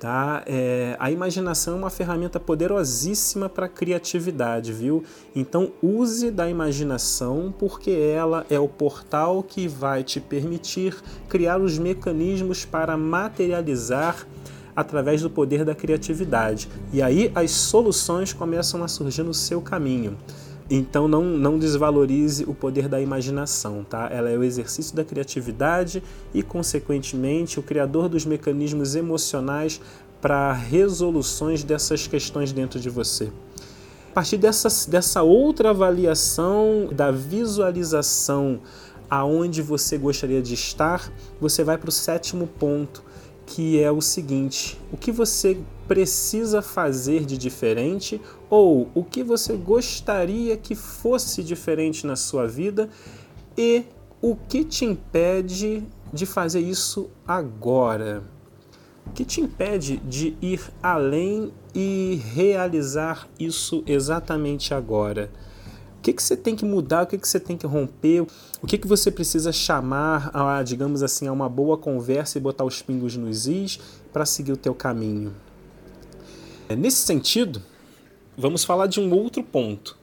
Tá? 0.00 0.42
É, 0.46 0.96
a 0.98 1.10
imaginação 1.10 1.74
é 1.74 1.76
uma 1.76 1.90
ferramenta 1.90 2.40
poderosíssima 2.40 3.50
para 3.50 3.66
a 3.66 3.68
criatividade, 3.68 4.72
viu? 4.72 5.04
Então 5.36 5.72
use 5.82 6.30
da 6.30 6.48
imaginação 6.48 7.52
porque 7.58 7.90
ela 7.90 8.46
é 8.48 8.58
o 8.58 8.66
portal 8.66 9.42
que 9.42 9.68
vai 9.68 10.02
te 10.02 10.18
permitir 10.18 10.96
criar 11.28 11.60
os 11.60 11.78
mecanismos 11.78 12.64
para 12.64 12.96
materializar 12.96 14.26
através 14.74 15.20
do 15.20 15.28
poder 15.28 15.66
da 15.66 15.74
criatividade. 15.74 16.70
E 16.94 17.02
aí 17.02 17.30
as 17.34 17.50
soluções 17.50 18.32
começam 18.32 18.82
a 18.82 18.88
surgir 18.88 19.22
no 19.22 19.34
seu 19.34 19.60
caminho. 19.60 20.16
Então 20.70 21.08
não, 21.08 21.24
não 21.24 21.58
desvalorize 21.58 22.44
o 22.44 22.54
poder 22.54 22.88
da 22.88 23.00
imaginação, 23.00 23.82
tá? 23.82 24.08
Ela 24.08 24.30
é 24.30 24.38
o 24.38 24.44
exercício 24.44 24.94
da 24.94 25.04
criatividade 25.04 26.00
e, 26.32 26.44
consequentemente, 26.44 27.58
o 27.58 27.62
criador 27.62 28.08
dos 28.08 28.24
mecanismos 28.24 28.94
emocionais 28.94 29.80
para 30.20 30.52
resoluções 30.52 31.64
dessas 31.64 32.06
questões 32.06 32.52
dentro 32.52 32.78
de 32.78 32.88
você. 32.88 33.32
A 34.10 34.14
partir 34.14 34.36
dessa, 34.36 34.68
dessa 34.88 35.22
outra 35.22 35.70
avaliação 35.70 36.88
da 36.92 37.10
visualização 37.10 38.60
aonde 39.10 39.62
você 39.62 39.98
gostaria 39.98 40.40
de 40.40 40.54
estar, 40.54 41.12
você 41.40 41.64
vai 41.64 41.76
para 41.76 41.88
o 41.88 41.92
sétimo 41.92 42.46
ponto, 42.46 43.02
que 43.44 43.80
é 43.82 43.90
o 43.90 44.00
seguinte: 44.00 44.80
o 44.92 44.96
que 44.96 45.10
você 45.10 45.58
precisa 45.90 46.62
fazer 46.62 47.24
de 47.24 47.36
diferente 47.36 48.20
ou 48.48 48.88
o 48.94 49.02
que 49.02 49.24
você 49.24 49.56
gostaria 49.56 50.56
que 50.56 50.76
fosse 50.76 51.42
diferente 51.42 52.06
na 52.06 52.14
sua 52.14 52.46
vida 52.46 52.88
e 53.58 53.82
o 54.22 54.36
que 54.36 54.62
te 54.62 54.84
impede 54.84 55.82
de 56.12 56.26
fazer 56.26 56.60
isso 56.60 57.10
agora. 57.26 58.22
O 59.04 59.10
que 59.10 59.24
te 59.24 59.40
impede 59.40 59.96
de 59.96 60.36
ir 60.40 60.60
além 60.80 61.52
e 61.74 62.22
realizar 62.34 63.28
isso 63.36 63.82
exatamente 63.84 64.72
agora? 64.72 65.28
O 65.98 66.02
que, 66.02 66.12
que 66.12 66.22
você 66.22 66.36
tem 66.36 66.54
que 66.54 66.64
mudar? 66.64 67.02
O 67.02 67.06
que, 67.08 67.18
que 67.18 67.26
você 67.26 67.40
tem 67.40 67.56
que 67.56 67.66
romper? 67.66 68.24
O 68.62 68.66
que, 68.68 68.78
que 68.78 68.86
você 68.86 69.10
precisa 69.10 69.50
chamar, 69.50 70.30
a, 70.32 70.62
digamos 70.62 71.02
assim, 71.02 71.26
a 71.26 71.32
uma 71.32 71.48
boa 71.48 71.76
conversa 71.76 72.38
e 72.38 72.40
botar 72.40 72.62
os 72.62 72.80
pingos 72.80 73.16
nos 73.16 73.48
is 73.48 73.80
para 74.12 74.24
seguir 74.24 74.52
o 74.52 74.56
teu 74.56 74.72
caminho? 74.72 75.34
É, 76.70 76.76
nesse 76.76 76.98
sentido, 76.98 77.60
vamos 78.38 78.62
falar 78.62 78.86
de 78.86 79.00
um 79.00 79.12
outro 79.12 79.42
ponto. 79.42 79.98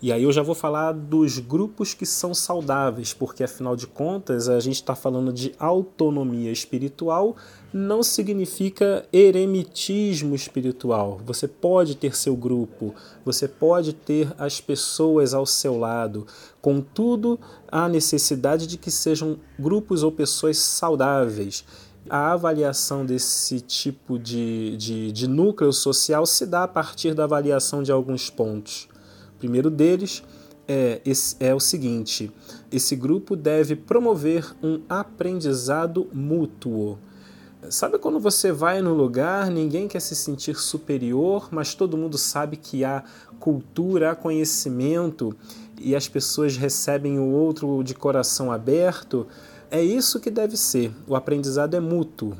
E 0.00 0.10
aí 0.10 0.22
eu 0.22 0.32
já 0.32 0.42
vou 0.42 0.54
falar 0.54 0.92
dos 0.92 1.38
grupos 1.38 1.92
que 1.92 2.06
são 2.06 2.32
saudáveis, 2.32 3.12
porque 3.12 3.44
afinal 3.44 3.76
de 3.76 3.86
contas 3.86 4.48
a 4.48 4.58
gente 4.58 4.76
está 4.76 4.94
falando 4.94 5.30
de 5.30 5.54
autonomia 5.58 6.50
espiritual, 6.50 7.36
não 7.70 8.02
significa 8.02 9.06
eremitismo 9.12 10.34
espiritual. 10.34 11.20
Você 11.26 11.46
pode 11.46 11.94
ter 11.96 12.16
seu 12.16 12.34
grupo, 12.34 12.94
você 13.22 13.46
pode 13.46 13.92
ter 13.92 14.32
as 14.38 14.58
pessoas 14.58 15.34
ao 15.34 15.44
seu 15.44 15.78
lado, 15.78 16.26
contudo, 16.62 17.38
há 17.68 17.90
necessidade 17.90 18.66
de 18.66 18.78
que 18.78 18.90
sejam 18.90 19.38
grupos 19.58 20.02
ou 20.02 20.10
pessoas 20.10 20.56
saudáveis. 20.56 21.62
A 22.08 22.32
avaliação 22.32 23.04
desse 23.04 23.60
tipo 23.60 24.18
de, 24.18 24.76
de, 24.76 25.10
de 25.10 25.26
núcleo 25.26 25.72
social 25.72 26.24
se 26.24 26.46
dá 26.46 26.62
a 26.62 26.68
partir 26.68 27.14
da 27.14 27.24
avaliação 27.24 27.82
de 27.82 27.90
alguns 27.90 28.30
pontos. 28.30 28.88
O 29.34 29.38
primeiro 29.38 29.70
deles 29.70 30.22
é, 30.68 31.00
é 31.40 31.54
o 31.54 31.60
seguinte: 31.60 32.32
esse 32.70 32.94
grupo 32.94 33.34
deve 33.34 33.74
promover 33.74 34.54
um 34.62 34.80
aprendizado 34.88 36.08
mútuo. 36.12 36.98
Sabe 37.68 37.98
quando 37.98 38.20
você 38.20 38.52
vai 38.52 38.80
no 38.80 38.94
lugar, 38.94 39.50
ninguém 39.50 39.88
quer 39.88 40.00
se 40.00 40.14
sentir 40.14 40.56
superior, 40.56 41.48
mas 41.50 41.74
todo 41.74 41.96
mundo 41.96 42.16
sabe 42.16 42.56
que 42.56 42.84
há 42.84 43.02
cultura, 43.40 44.12
há 44.12 44.14
conhecimento 44.14 45.36
e 45.80 45.96
as 45.96 46.06
pessoas 46.06 46.56
recebem 46.56 47.18
o 47.18 47.24
outro 47.24 47.82
de 47.82 47.94
coração 47.94 48.52
aberto? 48.52 49.26
É 49.70 49.82
isso 49.82 50.20
que 50.20 50.30
deve 50.30 50.56
ser. 50.56 50.92
O 51.08 51.16
aprendizado 51.16 51.74
é 51.74 51.80
mútuo. 51.80 52.36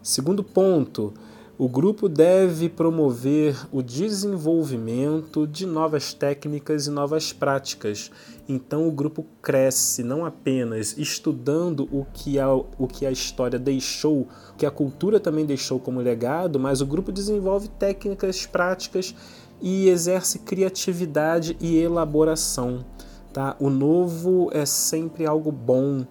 Segundo 0.00 0.44
ponto, 0.44 1.12
o 1.58 1.68
grupo 1.68 2.08
deve 2.08 2.68
promover 2.68 3.56
o 3.72 3.82
desenvolvimento 3.82 5.46
de 5.46 5.66
novas 5.66 6.14
técnicas 6.14 6.86
e 6.86 6.90
novas 6.90 7.32
práticas. 7.32 8.10
Então 8.48 8.86
o 8.86 8.92
grupo 8.92 9.26
cresce 9.40 10.04
não 10.04 10.24
apenas 10.24 10.96
estudando 10.96 11.88
o 11.92 12.06
que 12.12 12.38
a, 12.38 12.52
o 12.52 12.86
que 12.86 13.06
a 13.06 13.10
história 13.10 13.58
deixou, 13.58 14.28
o 14.52 14.56
que 14.56 14.66
a 14.66 14.70
cultura 14.70 15.18
também 15.18 15.44
deixou 15.44 15.80
como 15.80 16.00
legado, 16.00 16.60
mas 16.60 16.80
o 16.80 16.86
grupo 16.86 17.10
desenvolve 17.10 17.68
técnicas, 17.68 18.46
práticas 18.46 19.14
e 19.60 19.88
exerce 19.88 20.38
criatividade 20.38 21.56
e 21.60 21.76
elaboração. 21.76 22.84
Tá? 23.32 23.56
O 23.58 23.68
novo 23.68 24.48
é 24.52 24.64
sempre 24.64 25.26
algo 25.26 25.50
bom 25.50 26.04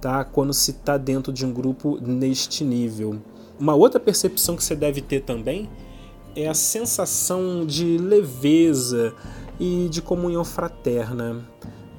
tá? 0.00 0.24
quando 0.24 0.52
se 0.52 0.72
está 0.72 0.96
dentro 0.96 1.32
de 1.32 1.44
um 1.44 1.52
grupo 1.52 1.98
neste 2.00 2.64
nível. 2.64 3.20
Uma 3.58 3.74
outra 3.74 3.98
percepção 3.98 4.56
que 4.56 4.62
você 4.62 4.76
deve 4.76 5.00
ter 5.00 5.22
também 5.22 5.68
é 6.36 6.48
a 6.48 6.54
sensação 6.54 7.66
de 7.66 7.98
leveza 7.98 9.12
e 9.58 9.88
de 9.88 10.00
comunhão 10.00 10.44
fraterna. 10.44 11.44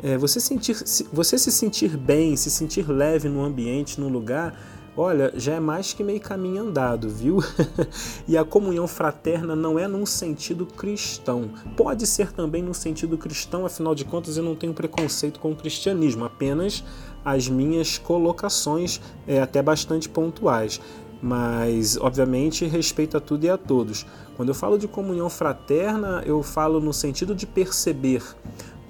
É, 0.02 0.18
você, 0.18 0.40
sentir, 0.40 0.78
você 1.12 1.38
se 1.38 1.52
sentir 1.52 1.98
bem, 1.98 2.38
se 2.38 2.50
sentir 2.50 2.90
leve 2.90 3.28
no 3.28 3.44
ambiente, 3.44 4.00
no 4.00 4.08
lugar, 4.08 4.58
olha, 5.00 5.32
já 5.36 5.54
é 5.54 5.60
mais 5.60 5.94
que 5.94 6.04
meio 6.04 6.20
caminho 6.20 6.62
andado, 6.64 7.10
viu? 7.10 7.40
e 8.28 8.38
a 8.38 8.44
comunhão 8.44 8.86
fraterna 8.86 9.56
não 9.56 9.80
é 9.80 9.88
num 9.88 10.06
sentido 10.06 10.66
cristão. 10.66 11.52
Pode 11.78 12.06
ser 12.06 12.34
também 12.34 12.62
num 12.62 12.74
sentido 12.74 13.18
cristão, 13.18 13.66
afinal 13.66 13.96
de 13.96 14.04
contas 14.04 14.36
eu 14.36 14.44
não 14.44 14.56
tenho 14.56 14.74
preconceito 14.74 15.40
com 15.40 15.52
o 15.52 15.56
cristianismo, 15.56 16.26
apenas 16.26 16.84
as 17.24 17.48
minhas 17.48 17.98
colocações, 17.98 19.00
é, 19.26 19.42
até 19.42 19.62
bastante 19.62 20.10
pontuais 20.10 20.82
mas 21.22 21.98
obviamente 21.98 22.66
respeito 22.66 23.18
a 23.18 23.20
tudo 23.20 23.44
e 23.44 23.50
a 23.50 23.58
todos. 23.58 24.06
Quando 24.38 24.50
eu 24.50 24.56
falo 24.56 24.78
de 24.78 24.88
comunhão 24.88 25.30
fraterna, 25.30 26.24
eu 26.26 26.42
falo 26.42 26.80
no 26.80 26.94
sentido 26.94 27.36
de 27.36 27.46
perceber 27.46 28.24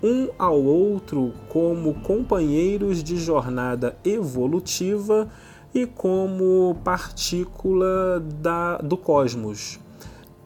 um 0.03 0.29
ao 0.37 0.61
outro 0.61 1.33
como 1.49 1.95
companheiros 2.01 3.03
de 3.03 3.17
jornada 3.17 3.97
evolutiva 4.05 5.27
e 5.73 5.85
como 5.85 6.75
partícula 6.83 8.23
da, 8.41 8.77
do 8.77 8.97
cosmos. 8.97 9.79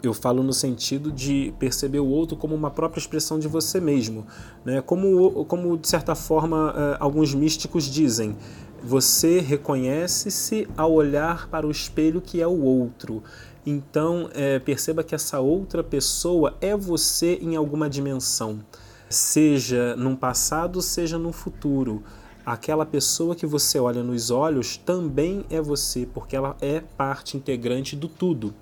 Eu 0.01 0.13
falo 0.13 0.43
no 0.43 0.51
sentido 0.51 1.11
de 1.11 1.53
perceber 1.57 1.99
o 1.99 2.07
outro 2.07 2.35
como 2.35 2.53
uma 2.53 2.69
própria 2.69 2.99
expressão 2.99 3.39
de 3.39 3.47
você 3.47 3.79
mesmo, 3.79 4.27
né? 4.65 4.81
como, 4.81 5.45
como 5.45 5.77
de 5.77 5.87
certa 5.87 6.13
forma 6.13 6.73
eh, 6.75 6.97
alguns 6.99 7.33
místicos 7.33 7.85
dizem, 7.85 8.35
você 8.83 9.39
reconhece-se 9.39 10.67
ao 10.75 10.91
olhar 10.91 11.47
para 11.47 11.65
o 11.65 11.71
espelho 11.71 12.19
que 12.19 12.41
é 12.41 12.47
o 12.47 12.61
outro. 12.61 13.23
Então, 13.65 14.29
é, 14.33 14.59
perceba 14.59 15.05
que 15.05 15.15
essa 15.15 15.39
outra 15.39 15.81
pessoa 15.81 16.57
é 16.59 16.75
você 16.75 17.39
em 17.41 17.55
alguma 17.55 17.89
dimensão, 17.89 18.59
seja 19.09 19.95
num 19.95 20.17
passado, 20.17 20.81
seja 20.81 21.17
no 21.17 21.31
futuro. 21.31 22.03
Aquela 22.45 22.85
pessoa 22.85 23.35
que 23.35 23.45
você 23.45 23.79
olha 23.79 24.03
nos 24.03 24.29
olhos 24.29 24.75
também 24.75 25.45
é 25.49 25.61
você, 25.61 26.05
porque 26.13 26.35
ela 26.35 26.57
é 26.59 26.81
parte 26.81 27.37
integrante 27.37 27.95
do 27.95 28.09
tudo. 28.09 28.53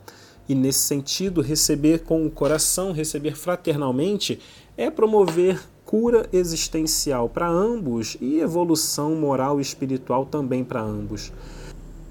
E 0.48 0.54
nesse 0.54 0.80
sentido, 0.80 1.42
receber 1.42 2.04
com 2.04 2.26
o 2.26 2.30
coração, 2.30 2.92
receber 2.92 3.36
fraternalmente, 3.36 4.40
é 4.78 4.92
promover 4.92 5.60
cura 5.84 6.30
existencial 6.32 7.28
para 7.28 7.50
ambos 7.50 8.18
e 8.22 8.40
evolução 8.40 9.16
moral 9.16 9.60
e 9.60 9.64
espiritual 9.64 10.26
também 10.26 10.64
para 10.64 10.82
ambos. 10.82 11.34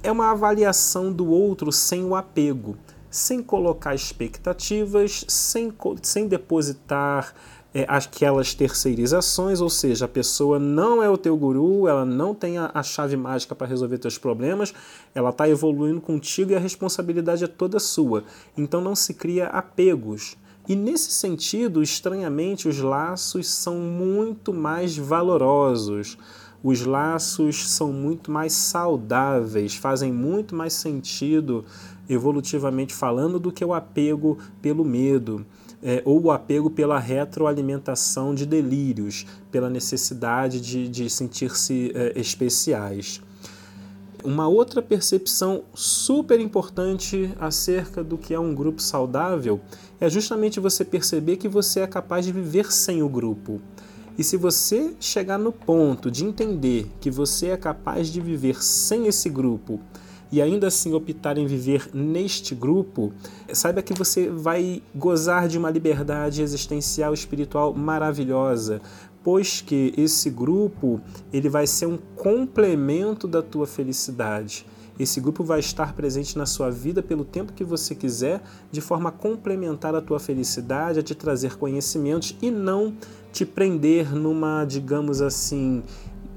É 0.02 0.10
uma 0.10 0.32
avaliação 0.32 1.12
do 1.12 1.28
outro 1.30 1.70
sem 1.70 2.04
o 2.04 2.16
apego, 2.16 2.76
sem 3.08 3.42
colocar 3.42 3.94
expectativas, 3.94 5.24
sem, 5.28 5.72
sem 6.02 6.26
depositar 6.26 7.32
é, 7.72 7.84
aquelas 7.88 8.52
terceirizações, 8.52 9.60
ou 9.60 9.70
seja, 9.70 10.04
a 10.04 10.08
pessoa 10.08 10.58
não 10.58 11.02
é 11.02 11.08
o 11.08 11.16
teu 11.16 11.36
guru, 11.36 11.86
ela 11.86 12.04
não 12.04 12.34
tem 12.34 12.58
a, 12.58 12.70
a 12.74 12.82
chave 12.82 13.16
mágica 13.16 13.54
para 13.54 13.66
resolver 13.66 13.98
teus 13.98 14.18
problemas, 14.18 14.74
ela 15.14 15.30
está 15.30 15.48
evoluindo 15.48 16.00
contigo 16.00 16.50
e 16.50 16.56
a 16.56 16.60
responsabilidade 16.60 17.44
é 17.44 17.46
toda 17.46 17.78
sua. 17.78 18.24
Então 18.56 18.80
não 18.80 18.96
se 18.96 19.14
cria 19.14 19.46
apegos. 19.46 20.36
E 20.68 20.76
nesse 20.76 21.10
sentido, 21.12 21.82
estranhamente, 21.82 22.68
os 22.68 22.78
laços 22.80 23.48
são 23.48 23.76
muito 23.76 24.52
mais 24.52 24.96
valorosos. 24.96 26.18
Os 26.62 26.84
laços 26.84 27.70
são 27.70 27.92
muito 27.92 28.30
mais 28.30 28.52
saudáveis, 28.52 29.74
fazem 29.74 30.12
muito 30.12 30.54
mais 30.54 30.74
sentido 30.74 31.64
evolutivamente 32.08 32.92
falando 32.92 33.38
do 33.38 33.50
que 33.50 33.64
o 33.64 33.72
apego 33.72 34.36
pelo 34.60 34.84
medo 34.84 35.46
é, 35.82 36.02
ou 36.04 36.20
o 36.20 36.30
apego 36.30 36.70
pela 36.70 36.98
retroalimentação 36.98 38.34
de 38.34 38.44
delírios, 38.44 39.26
pela 39.50 39.70
necessidade 39.70 40.60
de, 40.60 40.88
de 40.88 41.08
sentir-se 41.08 41.92
é, 41.94 42.18
especiais. 42.18 43.20
Uma 44.22 44.46
outra 44.48 44.82
percepção 44.82 45.62
super 45.74 46.38
importante 46.38 47.32
acerca 47.40 48.04
do 48.04 48.18
que 48.18 48.34
é 48.34 48.38
um 48.38 48.54
grupo 48.54 48.82
saudável 48.82 49.60
é 49.98 50.10
justamente 50.10 50.60
você 50.60 50.84
perceber 50.84 51.36
que 51.36 51.48
você 51.48 51.80
é 51.80 51.86
capaz 51.86 52.26
de 52.26 52.32
viver 52.32 52.70
sem 52.70 53.02
o 53.02 53.08
grupo. 53.08 53.60
E 54.18 54.24
se 54.24 54.36
você 54.36 54.94
chegar 55.00 55.38
no 55.38 55.50
ponto 55.50 56.10
de 56.10 56.26
entender 56.26 56.90
que 57.00 57.10
você 57.10 57.48
é 57.48 57.56
capaz 57.56 58.08
de 58.08 58.20
viver 58.20 58.62
sem 58.62 59.06
esse 59.06 59.30
grupo, 59.30 59.80
e 60.32 60.40
ainda 60.40 60.68
assim 60.68 60.94
optar 60.94 61.38
em 61.38 61.46
viver 61.46 61.90
neste 61.92 62.54
grupo, 62.54 63.12
saiba 63.52 63.82
que 63.82 63.94
você 63.94 64.28
vai 64.28 64.82
gozar 64.94 65.48
de 65.48 65.58
uma 65.58 65.70
liberdade 65.70 66.42
existencial 66.42 67.12
espiritual 67.12 67.74
maravilhosa, 67.74 68.80
pois 69.22 69.60
que 69.60 69.92
esse 69.96 70.30
grupo 70.30 71.00
ele 71.32 71.48
vai 71.48 71.66
ser 71.66 71.86
um 71.86 71.98
complemento 72.16 73.26
da 73.26 73.42
tua 73.42 73.66
felicidade. 73.66 74.66
Esse 74.98 75.18
grupo 75.18 75.42
vai 75.42 75.60
estar 75.60 75.94
presente 75.94 76.36
na 76.36 76.44
sua 76.44 76.70
vida 76.70 77.02
pelo 77.02 77.24
tempo 77.24 77.54
que 77.54 77.64
você 77.64 77.94
quiser, 77.94 78.42
de 78.70 78.82
forma 78.82 79.10
complementar 79.10 79.94
a 79.94 80.00
tua 80.02 80.20
felicidade, 80.20 80.98
a 80.98 81.02
te 81.02 81.14
trazer 81.14 81.56
conhecimentos 81.56 82.36
e 82.42 82.50
não 82.50 82.94
te 83.32 83.46
prender 83.46 84.14
numa, 84.14 84.64
digamos 84.66 85.22
assim, 85.22 85.82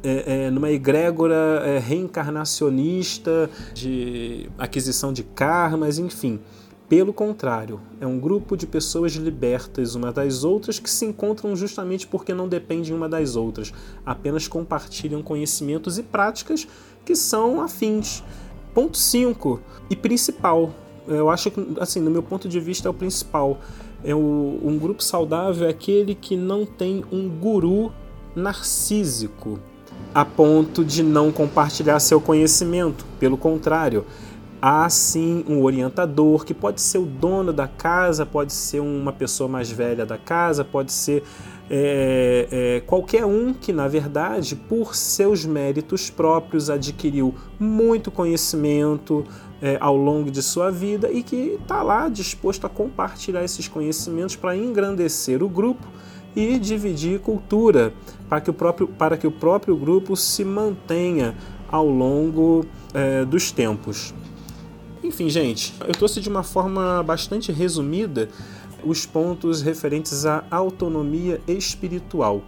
é, 0.04 0.46
é, 0.46 0.52
numa 0.52 0.70
egrégora 0.70 1.62
é, 1.64 1.80
reencarnacionista 1.80 3.50
de 3.74 4.50
aquisição 4.58 5.14
de 5.14 5.24
karmas, 5.24 5.98
enfim. 5.98 6.40
Pelo 6.90 7.14
contrário, 7.14 7.80
é 8.00 8.06
um 8.06 8.20
grupo 8.20 8.58
de 8.58 8.68
pessoas 8.68 9.14
libertas 9.14 9.96
uma 9.96 10.12
das 10.12 10.44
outras 10.44 10.78
que 10.78 10.90
se 10.90 11.06
encontram 11.06 11.56
justamente 11.56 12.06
porque 12.06 12.34
não 12.34 12.48
dependem 12.48 12.94
uma 12.94 13.08
das 13.08 13.36
outras, 13.36 13.74
apenas 14.06 14.48
compartilham 14.48 15.24
conhecimentos 15.24 15.98
e 15.98 16.04
práticas 16.04 16.68
que 17.06 17.16
são 17.16 17.62
afins. 17.62 18.22
Ponto 18.74 18.98
5 18.98 19.60
e 19.90 19.96
principal, 19.96 20.72
eu 21.08 21.30
acho 21.30 21.50
que, 21.50 21.66
assim, 21.80 22.00
no 22.00 22.12
meu 22.12 22.22
ponto 22.22 22.50
de 22.50 22.60
vista, 22.60 22.88
é 22.88 22.92
o 22.92 22.94
principal. 22.94 23.60
É 24.04 24.14
o, 24.14 24.60
um 24.64 24.78
grupo 24.78 25.02
saudável 25.02 25.68
é 25.68 25.70
aquele 25.72 26.14
que 26.14 26.36
não 26.36 26.66
tem 26.66 27.04
um 27.12 27.30
guru 27.30 27.92
narcísico 28.36 29.60
a 30.14 30.24
ponto 30.24 30.84
de 30.84 31.04
não 31.04 31.32
compartilhar 31.32 32.00
seu 32.00 32.22
conhecimento. 32.22 33.06
Pelo 33.20 33.38
contrário, 33.38 34.06
há 34.62 34.90
sim 34.90 35.44
um 35.48 35.62
orientador 35.62 36.46
que 36.46 36.54
pode 36.54 36.80
ser 36.82 36.98
o 36.98 37.06
dono 37.06 37.52
da 37.52 37.68
casa, 37.68 38.26
pode 38.26 38.54
ser 38.54 38.80
uma 38.80 39.12
pessoa 39.12 39.50
mais 39.50 39.70
velha 39.70 40.06
da 40.06 40.18
casa, 40.18 40.64
pode 40.64 40.92
ser 40.92 41.24
é, 41.70 42.48
é, 42.52 42.80
qualquer 42.82 43.26
um 43.26 43.54
que, 43.54 43.74
na 43.74 43.88
verdade, 43.88 44.56
por 44.56 44.96
seus 44.96 45.46
méritos 45.46 46.10
próprios, 46.10 46.70
adquiriu 46.70 47.36
muito 47.60 48.12
conhecimento 48.12 49.26
é, 49.62 49.78
ao 49.80 49.96
longo 49.96 50.30
de 50.30 50.42
sua 50.42 50.70
vida 50.70 51.12
e 51.12 51.24
que 51.24 51.58
está 51.62 51.82
lá 51.82 52.10
disposto 52.10 52.66
a 52.66 52.70
compartilhar 52.70 53.44
esses 53.44 53.68
conhecimentos 53.68 54.36
para 54.36 54.56
engrandecer 54.56 55.42
o 55.42 55.50
grupo 55.50 55.88
e 56.36 56.58
dividir 56.58 57.20
cultura 57.20 57.94
para 58.30 58.42
que 58.42 58.50
o 58.50 58.54
próprio, 58.54 58.88
para 58.88 59.18
que 59.18 59.28
o 59.28 59.32
próprio 59.32 59.76
grupo 59.76 60.16
se 60.16 60.44
mantenha 60.44 61.36
ao 61.70 61.88
longo 61.88 62.66
é, 62.94 63.26
dos 63.26 63.52
tempos. 63.52 64.14
Enfim, 65.04 65.30
gente, 65.30 65.74
eu 65.86 65.92
trouxe 65.94 66.22
de 66.22 66.30
uma 66.30 66.44
forma 66.44 67.04
bastante 67.04 67.52
resumida 67.52 68.30
os 68.86 69.06
pontos 69.06 69.62
referentes 69.62 70.26
à 70.26 70.44
autonomia 70.50 71.42
espiritual. 71.48 72.42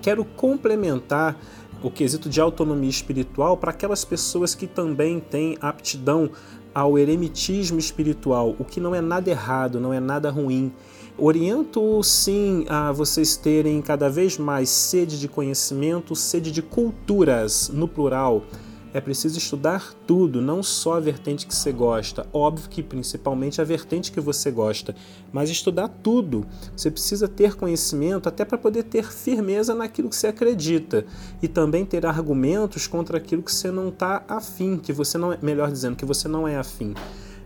Quero 0.00 0.24
complementar 0.24 1.36
o 1.82 1.90
quesito 1.90 2.28
de 2.28 2.40
autonomia 2.40 2.88
espiritual 2.88 3.56
para 3.56 3.70
aquelas 3.70 4.04
pessoas 4.04 4.54
que 4.54 4.66
também 4.66 5.20
têm 5.20 5.56
aptidão 5.60 6.30
ao 6.74 6.98
eremitismo 6.98 7.78
espiritual, 7.78 8.54
o 8.58 8.64
que 8.64 8.80
não 8.80 8.94
é 8.94 9.00
nada 9.00 9.30
errado, 9.30 9.80
não 9.80 9.92
é 9.92 10.00
nada 10.00 10.30
ruim. 10.30 10.72
Oriento 11.18 12.02
sim 12.02 12.66
a 12.68 12.92
vocês 12.92 13.38
terem 13.38 13.80
cada 13.80 14.10
vez 14.10 14.36
mais 14.36 14.68
sede 14.68 15.18
de 15.18 15.26
conhecimento, 15.26 16.14
sede 16.14 16.52
de 16.52 16.60
culturas, 16.60 17.70
no 17.72 17.88
plural. 17.88 18.44
É 18.92 19.00
preciso 19.00 19.38
estudar 19.38 19.94
tudo, 20.06 20.42
não 20.42 20.62
só 20.62 20.94
a 20.98 21.00
vertente 21.00 21.46
que 21.46 21.54
você 21.54 21.72
gosta. 21.72 22.26
Óbvio 22.34 22.68
que 22.68 22.82
principalmente 22.82 23.62
a 23.62 23.64
vertente 23.64 24.12
que 24.12 24.20
você 24.20 24.50
gosta, 24.50 24.94
mas 25.32 25.48
estudar 25.48 25.88
tudo. 25.88 26.46
Você 26.76 26.90
precisa 26.90 27.26
ter 27.26 27.56
conhecimento 27.56 28.28
até 28.28 28.44
para 28.44 28.58
poder 28.58 28.82
ter 28.82 29.10
firmeza 29.10 29.74
naquilo 29.74 30.10
que 30.10 30.16
você 30.16 30.26
acredita 30.26 31.06
e 31.42 31.48
também 31.48 31.86
ter 31.86 32.04
argumentos 32.04 32.86
contra 32.86 33.16
aquilo 33.16 33.42
que 33.42 33.52
você 33.52 33.70
não 33.70 33.88
está 33.88 34.22
afim, 34.28 34.76
que 34.76 34.92
você 34.92 35.16
não 35.16 35.32
é, 35.32 35.38
melhor 35.40 35.72
dizendo, 35.72 35.96
que 35.96 36.04
você 36.04 36.28
não 36.28 36.46
é 36.46 36.58
afim. 36.58 36.92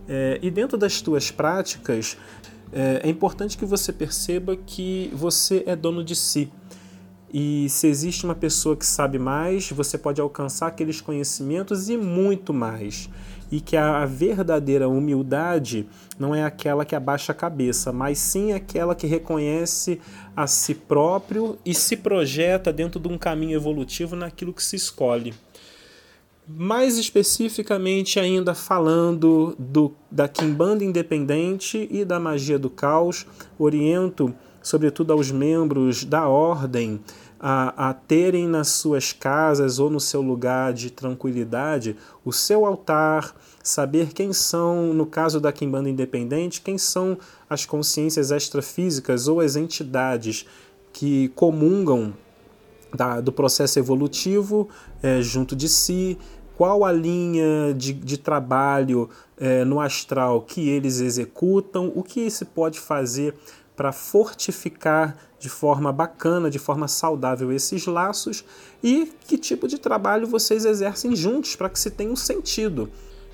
É, 0.07 0.39
e 0.41 0.51
dentro 0.51 0.77
das 0.77 1.01
tuas 1.01 1.31
práticas, 1.31 2.17
é, 2.71 3.01
é 3.03 3.09
importante 3.09 3.57
que 3.57 3.65
você 3.65 3.91
perceba 3.91 4.55
que 4.55 5.11
você 5.13 5.63
é 5.65 5.75
dono 5.75 6.03
de 6.03 6.15
si. 6.15 6.51
E 7.33 7.69
se 7.69 7.87
existe 7.87 8.25
uma 8.25 8.35
pessoa 8.35 8.75
que 8.75 8.85
sabe 8.85 9.17
mais, 9.17 9.69
você 9.71 9.97
pode 9.97 10.19
alcançar 10.19 10.67
aqueles 10.67 10.99
conhecimentos 10.99 11.89
e 11.89 11.95
muito 11.95 12.53
mais. 12.53 13.09
E 13.49 13.61
que 13.61 13.77
a 13.77 14.05
verdadeira 14.05 14.87
humildade 14.87 15.87
não 16.19 16.35
é 16.35 16.43
aquela 16.43 16.83
que 16.83 16.95
abaixa 16.95 17.31
a 17.31 17.35
cabeça, 17.35 17.91
mas 17.91 18.17
sim 18.17 18.51
aquela 18.51 18.93
que 18.93 19.07
reconhece 19.07 19.99
a 20.35 20.45
si 20.45 20.75
próprio 20.75 21.57
e 21.65 21.73
se 21.73 21.97
projeta 21.97 22.71
dentro 22.71 22.99
de 22.99 23.07
um 23.07 23.17
caminho 23.17 23.55
evolutivo 23.55 24.15
naquilo 24.15 24.53
que 24.53 24.63
se 24.63 24.75
escolhe. 24.75 25.33
Mais 26.57 26.97
especificamente 26.97 28.19
ainda 28.19 28.53
falando 28.53 29.55
do, 29.57 29.93
da 30.09 30.27
Kimbanda 30.27 30.83
Independente 30.83 31.87
e 31.89 32.03
da 32.03 32.19
Magia 32.19 32.59
do 32.59 32.69
Caos, 32.69 33.25
oriento 33.57 34.33
sobretudo 34.61 35.11
aos 35.11 35.31
membros 35.31 36.05
da 36.05 36.27
ordem 36.27 37.01
a, 37.39 37.89
a, 37.89 37.93
terem 37.93 38.47
nas 38.47 38.67
suas 38.67 39.11
casas 39.11 39.79
ou 39.79 39.89
no 39.89 39.99
seu 39.99 40.21
lugar 40.21 40.73
de 40.73 40.91
tranquilidade 40.91 41.95
o 42.23 42.31
seu 42.31 42.65
altar, 42.65 43.35
saber 43.63 44.13
quem 44.13 44.31
são, 44.31 44.93
no 44.93 45.07
caso 45.07 45.39
da 45.39 45.51
Kimbanda 45.51 45.89
Independente, 45.89 46.61
quem 46.61 46.77
são 46.77 47.17
as 47.49 47.65
consciências 47.65 48.29
extrafísicas 48.29 49.27
ou 49.27 49.39
as 49.39 49.55
entidades 49.55 50.45
que 50.93 51.29
comungam 51.29 52.13
da, 52.93 53.21
do 53.21 53.31
processo 53.31 53.79
evolutivo 53.79 54.69
é, 55.01 55.21
junto 55.21 55.55
de 55.55 55.67
si, 55.67 56.17
qual 56.61 56.85
a 56.85 56.91
linha 56.91 57.73
de, 57.75 57.91
de 57.91 58.19
trabalho 58.19 59.09
é, 59.35 59.65
no 59.65 59.79
astral 59.79 60.41
que 60.43 60.69
eles 60.69 60.99
executam, 60.99 61.91
o 61.95 62.03
que 62.03 62.29
se 62.29 62.45
pode 62.45 62.79
fazer 62.79 63.33
para 63.75 63.91
fortificar 63.91 65.17
de 65.39 65.49
forma 65.49 65.91
bacana, 65.91 66.51
de 66.51 66.59
forma 66.59 66.87
saudável 66.87 67.51
esses 67.51 67.87
laços 67.87 68.45
e 68.83 69.11
que 69.25 69.39
tipo 69.39 69.67
de 69.67 69.79
trabalho 69.79 70.27
vocês 70.27 70.63
exercem 70.63 71.15
juntos 71.15 71.55
para 71.55 71.67
que 71.67 71.79
se 71.79 71.89
tenha 71.89 72.11
um 72.11 72.15
sentido. 72.15 72.91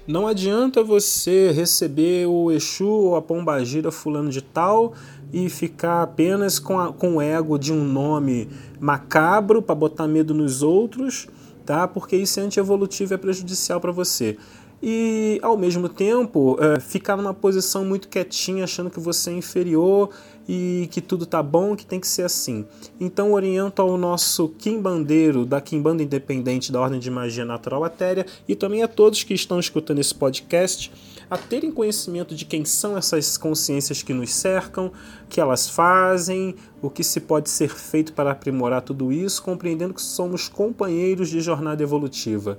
Não 0.07 0.25
adianta 0.25 0.81
você 0.81 1.51
receber 1.51 2.27
o 2.27 2.49
Exu 2.49 2.87
ou 2.87 3.17
a 3.17 3.21
Pombagira 3.21 3.91
fulano 3.91 4.29
de 4.29 4.41
tal 4.41 4.93
e 5.33 5.49
ficar 5.49 6.01
apenas 6.01 6.59
com, 6.59 6.79
a, 6.79 6.93
com 6.93 7.17
o 7.17 7.21
ego 7.21 7.59
de 7.59 7.73
um 7.73 7.83
nome 7.83 8.47
macabro 8.79 9.61
para 9.61 9.75
botar 9.75 10.07
medo 10.07 10.33
nos 10.33 10.63
outros 10.63 11.27
tá? 11.67 11.87
Porque 11.87 12.15
isso 12.15 12.39
é 12.39 12.43
antievolutivo 12.43 13.13
e 13.13 13.15
é 13.15 13.17
prejudicial 13.17 13.79
para 13.81 13.91
você. 13.91 14.37
E 14.81 15.37
ao 15.41 15.57
mesmo 15.57 15.89
tempo, 15.89 16.57
é, 16.61 16.79
ficar 16.79 17.17
numa 17.17 17.33
posição 17.33 17.83
muito 17.83 18.07
quietinha, 18.07 18.63
achando 18.63 18.89
que 18.89 18.99
você 18.99 19.31
é 19.31 19.33
inferior 19.33 20.09
e 20.47 20.87
que 20.91 21.01
tudo 21.01 21.25
tá 21.25 21.43
bom, 21.43 21.75
que 21.75 21.85
tem 21.85 21.99
que 21.99 22.07
ser 22.07 22.23
assim. 22.23 22.65
Então 22.99 23.33
oriento 23.33 23.81
ao 23.81 23.97
nosso 23.97 24.49
Kimbandeiro 24.49 25.45
da 25.45 25.59
Kimbanda 25.59 26.01
Independente 26.01 26.71
da 26.71 26.79
Ordem 26.79 26.99
de 26.99 27.11
Magia 27.11 27.43
Natural 27.43 27.85
Etérea 27.85 28.25
e 28.47 28.55
também 28.55 28.83
a 28.83 28.87
todos 28.87 29.23
que 29.23 29.33
estão 29.33 29.59
escutando 29.59 29.99
esse 29.99 30.15
podcast 30.15 30.91
a 31.29 31.37
terem 31.37 31.71
conhecimento 31.71 32.33
de 32.33 32.45
quem 32.45 32.63
são 32.63 32.97
essas 32.97 33.37
consciências 33.37 34.01
que 34.01 34.13
nos 34.13 34.33
cercam, 34.33 34.91
que 35.29 35.41
elas 35.41 35.69
fazem, 35.69 36.55
o 36.81 36.89
que 36.89 37.03
se 37.03 37.19
pode 37.19 37.49
ser 37.49 37.69
feito 37.69 38.13
para 38.13 38.31
aprimorar 38.31 38.81
tudo 38.81 39.11
isso, 39.11 39.43
compreendendo 39.43 39.93
que 39.93 40.01
somos 40.01 40.47
companheiros 40.47 41.29
de 41.29 41.41
jornada 41.41 41.83
evolutiva. 41.83 42.57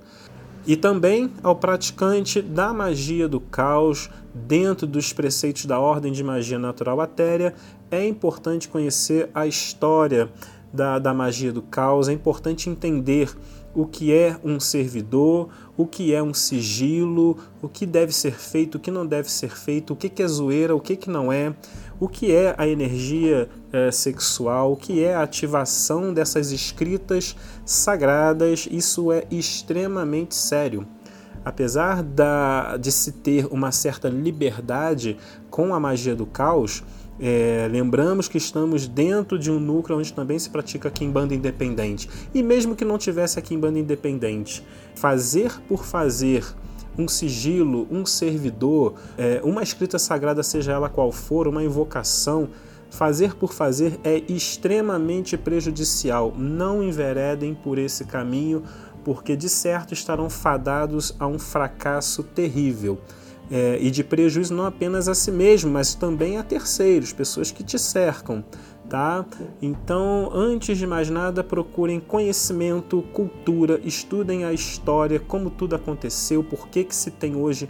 E 0.66 0.76
também 0.76 1.32
ao 1.42 1.56
praticante 1.56 2.42
da 2.42 2.74
magia 2.74 3.26
do 3.26 3.40
caos, 3.40 4.10
dentro 4.34 4.86
dos 4.86 5.14
preceitos 5.14 5.64
da 5.64 5.80
Ordem 5.80 6.12
de 6.12 6.22
Magia 6.22 6.58
Natural 6.58 7.00
Atéria, 7.00 7.54
é 7.90 8.06
importante 8.06 8.68
conhecer 8.68 9.30
a 9.34 9.46
história 9.46 10.30
da, 10.72 10.98
da 10.98 11.14
magia 11.14 11.52
do 11.52 11.62
caos, 11.62 12.08
é 12.08 12.12
importante 12.12 12.68
entender 12.68 13.34
o 13.74 13.86
que 13.86 14.12
é 14.12 14.36
um 14.42 14.58
servidor, 14.58 15.48
o 15.76 15.86
que 15.86 16.12
é 16.12 16.22
um 16.22 16.34
sigilo, 16.34 17.38
o 17.62 17.68
que 17.68 17.86
deve 17.86 18.12
ser 18.12 18.34
feito, 18.34 18.74
o 18.74 18.78
que 18.80 18.90
não 18.90 19.06
deve 19.06 19.30
ser 19.30 19.56
feito, 19.56 19.92
o 19.92 19.96
que 19.96 20.22
é 20.22 20.26
zoeira, 20.26 20.74
o 20.74 20.80
que 20.80 21.08
não 21.08 21.32
é, 21.32 21.54
o 22.00 22.08
que 22.08 22.32
é 22.32 22.54
a 22.58 22.66
energia 22.66 23.48
é, 23.72 23.90
sexual, 23.90 24.72
o 24.72 24.76
que 24.76 25.04
é 25.04 25.14
a 25.14 25.22
ativação 25.22 26.12
dessas 26.12 26.50
escritas 26.50 27.36
sagradas. 27.64 28.68
Isso 28.70 29.12
é 29.12 29.24
extremamente 29.30 30.34
sério. 30.34 30.86
Apesar 31.44 32.02
da, 32.02 32.76
de 32.76 32.90
se 32.90 33.12
ter 33.12 33.46
uma 33.46 33.70
certa 33.72 34.08
liberdade 34.08 35.16
com 35.50 35.74
a 35.74 35.80
magia 35.80 36.14
do 36.14 36.26
caos, 36.26 36.82
é, 37.20 37.68
lembramos 37.70 38.28
que 38.28 38.38
estamos 38.38 38.86
dentro 38.86 39.38
de 39.38 39.50
um 39.50 39.58
núcleo 39.58 39.98
onde 39.98 40.12
também 40.12 40.38
se 40.38 40.50
pratica 40.50 40.90
Kimbanda 40.90 41.34
independente. 41.34 42.08
E 42.32 42.42
mesmo 42.42 42.76
que 42.76 42.84
não 42.84 42.98
tivesse 42.98 43.38
a 43.38 43.42
Kimbanda 43.42 43.78
independente, 43.78 44.64
fazer 44.94 45.52
por 45.68 45.84
fazer 45.84 46.44
um 46.96 47.06
sigilo, 47.06 47.86
um 47.90 48.04
servidor, 48.04 48.94
é, 49.16 49.40
uma 49.44 49.62
escrita 49.62 49.98
sagrada, 49.98 50.42
seja 50.42 50.72
ela 50.72 50.88
qual 50.88 51.12
for, 51.12 51.46
uma 51.46 51.62
invocação, 51.62 52.48
fazer 52.90 53.34
por 53.34 53.52
fazer 53.52 53.98
é 54.02 54.22
extremamente 54.28 55.36
prejudicial. 55.36 56.34
Não 56.36 56.82
enveredem 56.82 57.54
por 57.54 57.78
esse 57.78 58.04
caminho, 58.04 58.64
porque 59.04 59.36
de 59.36 59.48
certo 59.48 59.94
estarão 59.94 60.28
fadados 60.28 61.14
a 61.18 61.26
um 61.26 61.38
fracasso 61.38 62.22
terrível 62.22 62.98
é, 63.50 63.78
e 63.80 63.90
de 63.90 64.04
prejuízo 64.04 64.54
não 64.54 64.66
apenas 64.66 65.08
a 65.08 65.14
si 65.14 65.30
mesmo, 65.30 65.70
mas 65.70 65.94
também 65.94 66.36
a 66.36 66.42
terceiros, 66.42 67.12
pessoas 67.12 67.50
que 67.50 67.62
te 67.62 67.78
cercam. 67.78 68.44
Tá? 68.88 69.26
Então, 69.60 70.30
antes 70.32 70.78
de 70.78 70.86
mais 70.86 71.10
nada, 71.10 71.44
procurem 71.44 72.00
conhecimento, 72.00 73.02
cultura, 73.12 73.78
estudem 73.84 74.46
a 74.46 74.52
história, 74.52 75.20
como 75.20 75.50
tudo 75.50 75.76
aconteceu, 75.76 76.42
por 76.42 76.68
que, 76.68 76.84
que 76.84 76.96
se 76.96 77.10
tem 77.10 77.36
hoje 77.36 77.68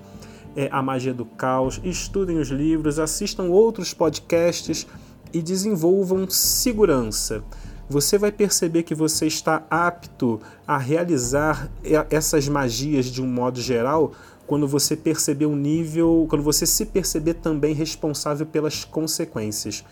é, 0.55 0.68
a 0.70 0.81
magia 0.81 1.12
do 1.12 1.24
caos, 1.24 1.81
estudem 1.83 2.39
os 2.39 2.49
livros, 2.49 3.01
assistam 3.01 3.45
outros 3.45 3.93
podcasts 3.93 4.87
e 5.33 5.43
desenvolvam 5.43 6.29
segurança. 6.31 7.43
Você 7.89 8.18
vai 8.18 8.31
perceber 8.31 8.83
que 8.83 8.95
você 8.95 9.26
está 9.26 9.64
apto 9.70 10.41
a 10.66 10.76
realizar 10.76 11.70
essas 12.11 12.47
magias 12.47 13.07
de 13.07 13.22
um 13.22 13.26
modo 13.26 13.61
geral 13.61 14.12
quando 14.49 14.66
você 14.66 14.96
perceber 14.96 15.44
o 15.46 15.55
nível, 15.55 16.26
quando 16.28 16.42
você 16.42 16.66
se 16.66 16.86
perceber 16.86 17.34
também 17.34 17.74
responsável 17.74 18.46
pelas 18.46 18.82
consequências. 18.82 19.84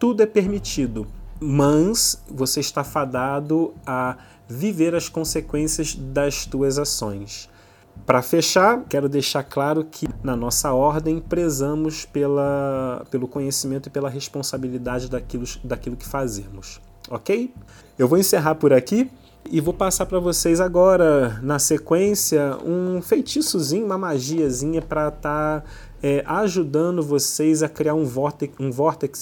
Tudo 0.00 0.22
é 0.22 0.26
permitido, 0.26 1.06
mas 1.40 2.20
você 2.28 2.58
está 2.58 2.82
fadado 2.82 3.72
a 3.86 4.18
viver 4.48 4.96
as 4.96 5.08
consequências 5.08 5.94
das 5.94 6.44
tuas 6.44 6.76
ações. 6.76 7.48
Para 8.04 8.20
fechar, 8.20 8.84
quero 8.88 9.08
deixar 9.08 9.44
claro 9.44 9.84
que 9.84 10.08
na 10.24 10.34
nossa 10.34 10.72
ordem 10.72 11.20
prezamos 11.20 12.04
pela, 12.04 13.06
pelo 13.12 13.28
conhecimento 13.28 13.86
e 13.86 13.90
pela 13.90 14.10
responsabilidade 14.10 15.08
daquilo, 15.08 15.44
daquilo 15.62 15.96
que 15.96 16.06
fazemos. 16.06 16.80
Ok? 17.08 17.54
Eu 17.96 18.08
vou 18.08 18.18
encerrar 18.18 18.56
por 18.56 18.72
aqui. 18.72 19.08
E 19.48 19.60
vou 19.60 19.74
passar 19.74 20.06
para 20.06 20.18
vocês 20.18 20.60
agora, 20.60 21.40
na 21.42 21.58
sequência, 21.58 22.56
um 22.64 23.00
feitiçozinho, 23.00 23.86
uma 23.86 23.98
magiazinha 23.98 24.82
para 24.82 25.08
estar 25.08 25.60
tá 25.60 25.66
é, 26.02 26.22
ajudando 26.26 27.02
vocês 27.02 27.62
a 27.62 27.68
criar 27.68 27.94
um 27.94 28.04
vórtex, 28.04 28.58
um 28.58 28.70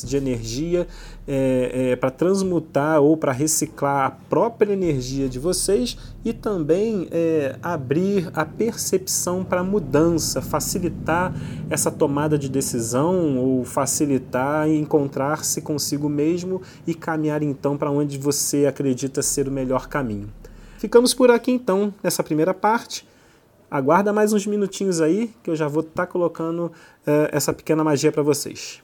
de 0.07 0.17
energia 0.17 0.87
é, 1.27 1.91
é, 1.93 1.97
para 1.97 2.11
transmutar 2.11 3.01
ou 3.01 3.17
para 3.17 3.33
reciclar 3.33 4.07
a 4.07 4.11
própria 4.11 4.73
energia 4.73 5.29
de 5.29 5.39
vocês 5.39 5.97
e 6.25 6.33
também 6.33 7.09
é, 7.11 7.57
abrir 7.63 8.31
a 8.33 8.45
percepção 8.45 9.45
para 9.45 9.63
mudança, 9.63 10.41
facilitar 10.41 11.35
essa 11.69 11.91
tomada 11.91 12.39
de 12.39 12.49
decisão 12.49 13.39
ou 13.39 13.65
facilitar 13.65 14.69
encontrar-se 14.69 15.61
consigo 15.61 16.09
mesmo 16.09 16.63
e 16.87 16.95
caminhar 16.95 17.43
então 17.43 17.77
para 17.77 17.91
onde 17.91 18.19
você 18.19 18.67
acredita 18.67 19.23
ser 19.23 19.49
o 19.49 19.51
melhor 19.51 19.89
caminho. 19.89 20.29
Ficamos 20.79 21.13
por 21.13 21.31
aqui 21.31 21.51
então 21.51 21.93
nessa 22.03 22.23
primeira 22.23 22.55
parte. 22.55 23.07
Aguarda 23.71 24.15
mais 24.15 24.33
uns 24.33 24.47
minutinhos 24.47 25.01
aí 25.01 25.31
que 25.43 25.51
eu 25.51 25.57
já 25.57 25.69
vou 25.69 25.83
estar 25.83 26.07
tá 26.07 26.07
colocando 26.07 26.67
uh, 27.07 27.29
essa 27.31 27.53
pequena 27.53 27.85
magia 27.85 28.11
para 28.11 28.23
vocês. 28.23 28.83